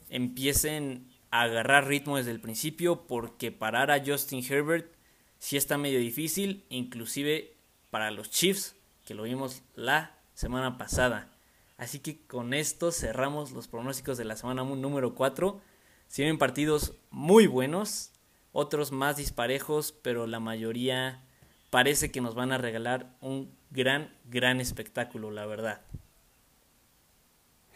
empiecen 0.08 1.06
a 1.30 1.42
agarrar 1.42 1.86
ritmo 1.86 2.16
desde 2.16 2.32
el 2.32 2.40
principio 2.40 3.06
porque 3.06 3.52
parar 3.52 3.92
a 3.92 4.04
Justin 4.04 4.44
Herbert 4.44 4.92
sí 5.38 5.56
está 5.56 5.78
medio 5.78 6.00
difícil, 6.00 6.64
inclusive 6.68 7.54
para 7.90 8.10
los 8.10 8.30
Chiefs, 8.30 8.74
que 9.04 9.14
lo 9.14 9.22
vimos 9.22 9.62
la 9.76 10.16
semana 10.34 10.76
pasada. 10.76 11.30
Así 11.76 12.00
que 12.00 12.26
con 12.26 12.52
esto 12.52 12.90
cerramos 12.90 13.52
los 13.52 13.68
pronósticos 13.68 14.18
de 14.18 14.24
la 14.24 14.34
semana 14.34 14.64
número 14.64 15.14
4. 15.14 15.60
Si 16.08 16.22
vienen 16.22 16.38
partidos 16.38 16.94
muy 17.10 17.46
buenos, 17.46 18.10
otros 18.58 18.90
más 18.90 19.16
disparejos, 19.16 19.92
pero 20.02 20.26
la 20.26 20.40
mayoría 20.40 21.22
parece 21.70 22.10
que 22.10 22.20
nos 22.20 22.34
van 22.34 22.50
a 22.50 22.58
regalar 22.58 23.14
un 23.20 23.54
gran, 23.70 24.12
gran 24.28 24.60
espectáculo, 24.60 25.30
la 25.30 25.46
verdad. 25.46 25.80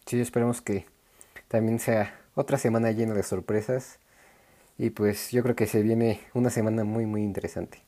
Sí, 0.06 0.20
esperemos 0.20 0.60
que 0.60 0.86
también 1.46 1.78
sea 1.78 2.18
otra 2.34 2.58
semana 2.58 2.90
llena 2.90 3.14
de 3.14 3.22
sorpresas 3.22 4.00
y 4.76 4.90
pues 4.90 5.30
yo 5.30 5.44
creo 5.44 5.54
que 5.54 5.66
se 5.66 5.82
viene 5.82 6.20
una 6.34 6.50
semana 6.50 6.82
muy, 6.82 7.06
muy 7.06 7.22
interesante. 7.22 7.84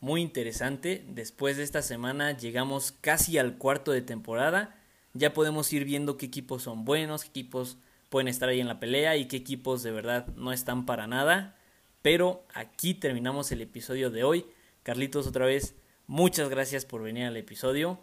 Muy 0.00 0.22
interesante. 0.22 1.04
Después 1.06 1.58
de 1.58 1.64
esta 1.64 1.82
semana 1.82 2.32
llegamos 2.32 2.92
casi 2.92 3.36
al 3.36 3.58
cuarto 3.58 3.92
de 3.92 4.00
temporada. 4.00 4.74
Ya 5.12 5.34
podemos 5.34 5.70
ir 5.74 5.84
viendo 5.84 6.16
qué 6.16 6.24
equipos 6.24 6.62
son 6.62 6.86
buenos, 6.86 7.24
qué 7.24 7.28
equipos 7.28 7.76
pueden 8.08 8.28
estar 8.28 8.48
ahí 8.48 8.60
en 8.60 8.68
la 8.68 8.80
pelea 8.80 9.18
y 9.18 9.28
qué 9.28 9.36
equipos 9.36 9.82
de 9.82 9.90
verdad 9.90 10.28
no 10.36 10.54
están 10.54 10.86
para 10.86 11.06
nada. 11.06 11.56
Pero 12.02 12.44
aquí 12.54 12.94
terminamos 12.94 13.52
el 13.52 13.60
episodio 13.60 14.10
de 14.10 14.24
hoy. 14.24 14.46
Carlitos, 14.82 15.26
otra 15.26 15.46
vez, 15.46 15.74
muchas 16.06 16.48
gracias 16.48 16.84
por 16.84 17.02
venir 17.02 17.24
al 17.24 17.36
episodio. 17.36 18.00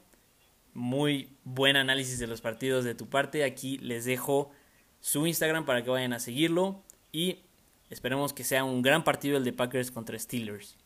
Muy 0.73 1.35
buen 1.43 1.75
análisis 1.75 2.19
de 2.19 2.27
los 2.27 2.41
partidos 2.41 2.85
de 2.85 2.95
tu 2.95 3.07
parte. 3.09 3.43
Aquí 3.43 3.77
les 3.79 4.05
dejo 4.05 4.51
su 4.99 5.25
Instagram 5.25 5.65
para 5.65 5.83
que 5.83 5.89
vayan 5.89 6.13
a 6.13 6.19
seguirlo. 6.19 6.83
Y 7.11 7.39
Esperemos 7.89 8.33
que 8.33 8.43
sea 8.43 8.63
un 8.63 8.81
gran 8.81 9.03
partido 9.03 9.37
el 9.37 9.43
de 9.43 9.53
Packers 9.53 9.91
contra 9.91 10.19
Steelers. 10.19 10.77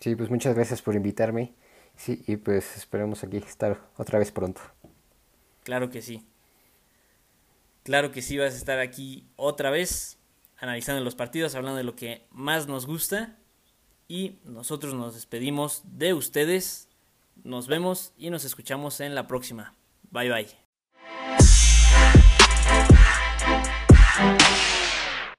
Sí, 0.00 0.14
pues 0.14 0.30
muchas 0.30 0.54
gracias 0.54 0.82
por 0.82 0.94
invitarme. 0.94 1.54
Sí, 1.96 2.22
y 2.26 2.36
pues 2.36 2.76
esperemos 2.76 3.24
aquí 3.24 3.38
estar 3.38 3.80
otra 3.96 4.18
vez 4.18 4.30
pronto. 4.30 4.60
Claro 5.64 5.90
que 5.90 6.02
sí. 6.02 6.24
Claro 7.84 8.12
que 8.12 8.22
sí 8.22 8.36
vas 8.36 8.52
a 8.52 8.56
estar 8.56 8.78
aquí 8.78 9.24
otra 9.36 9.70
vez 9.70 10.17
analizando 10.58 11.02
los 11.04 11.14
partidos, 11.14 11.54
hablando 11.54 11.76
de 11.76 11.84
lo 11.84 11.96
que 11.96 12.26
más 12.30 12.66
nos 12.66 12.86
gusta. 12.86 13.36
y 14.10 14.38
nosotros 14.44 14.94
nos 14.94 15.14
despedimos 15.14 15.82
de 15.84 16.14
ustedes. 16.14 16.88
Nos 17.44 17.68
vemos 17.68 18.12
y 18.16 18.30
nos 18.30 18.44
escuchamos 18.44 19.00
en 19.00 19.14
la 19.14 19.26
próxima. 19.26 19.74
Bye 20.10 20.30
bye. 20.30 20.67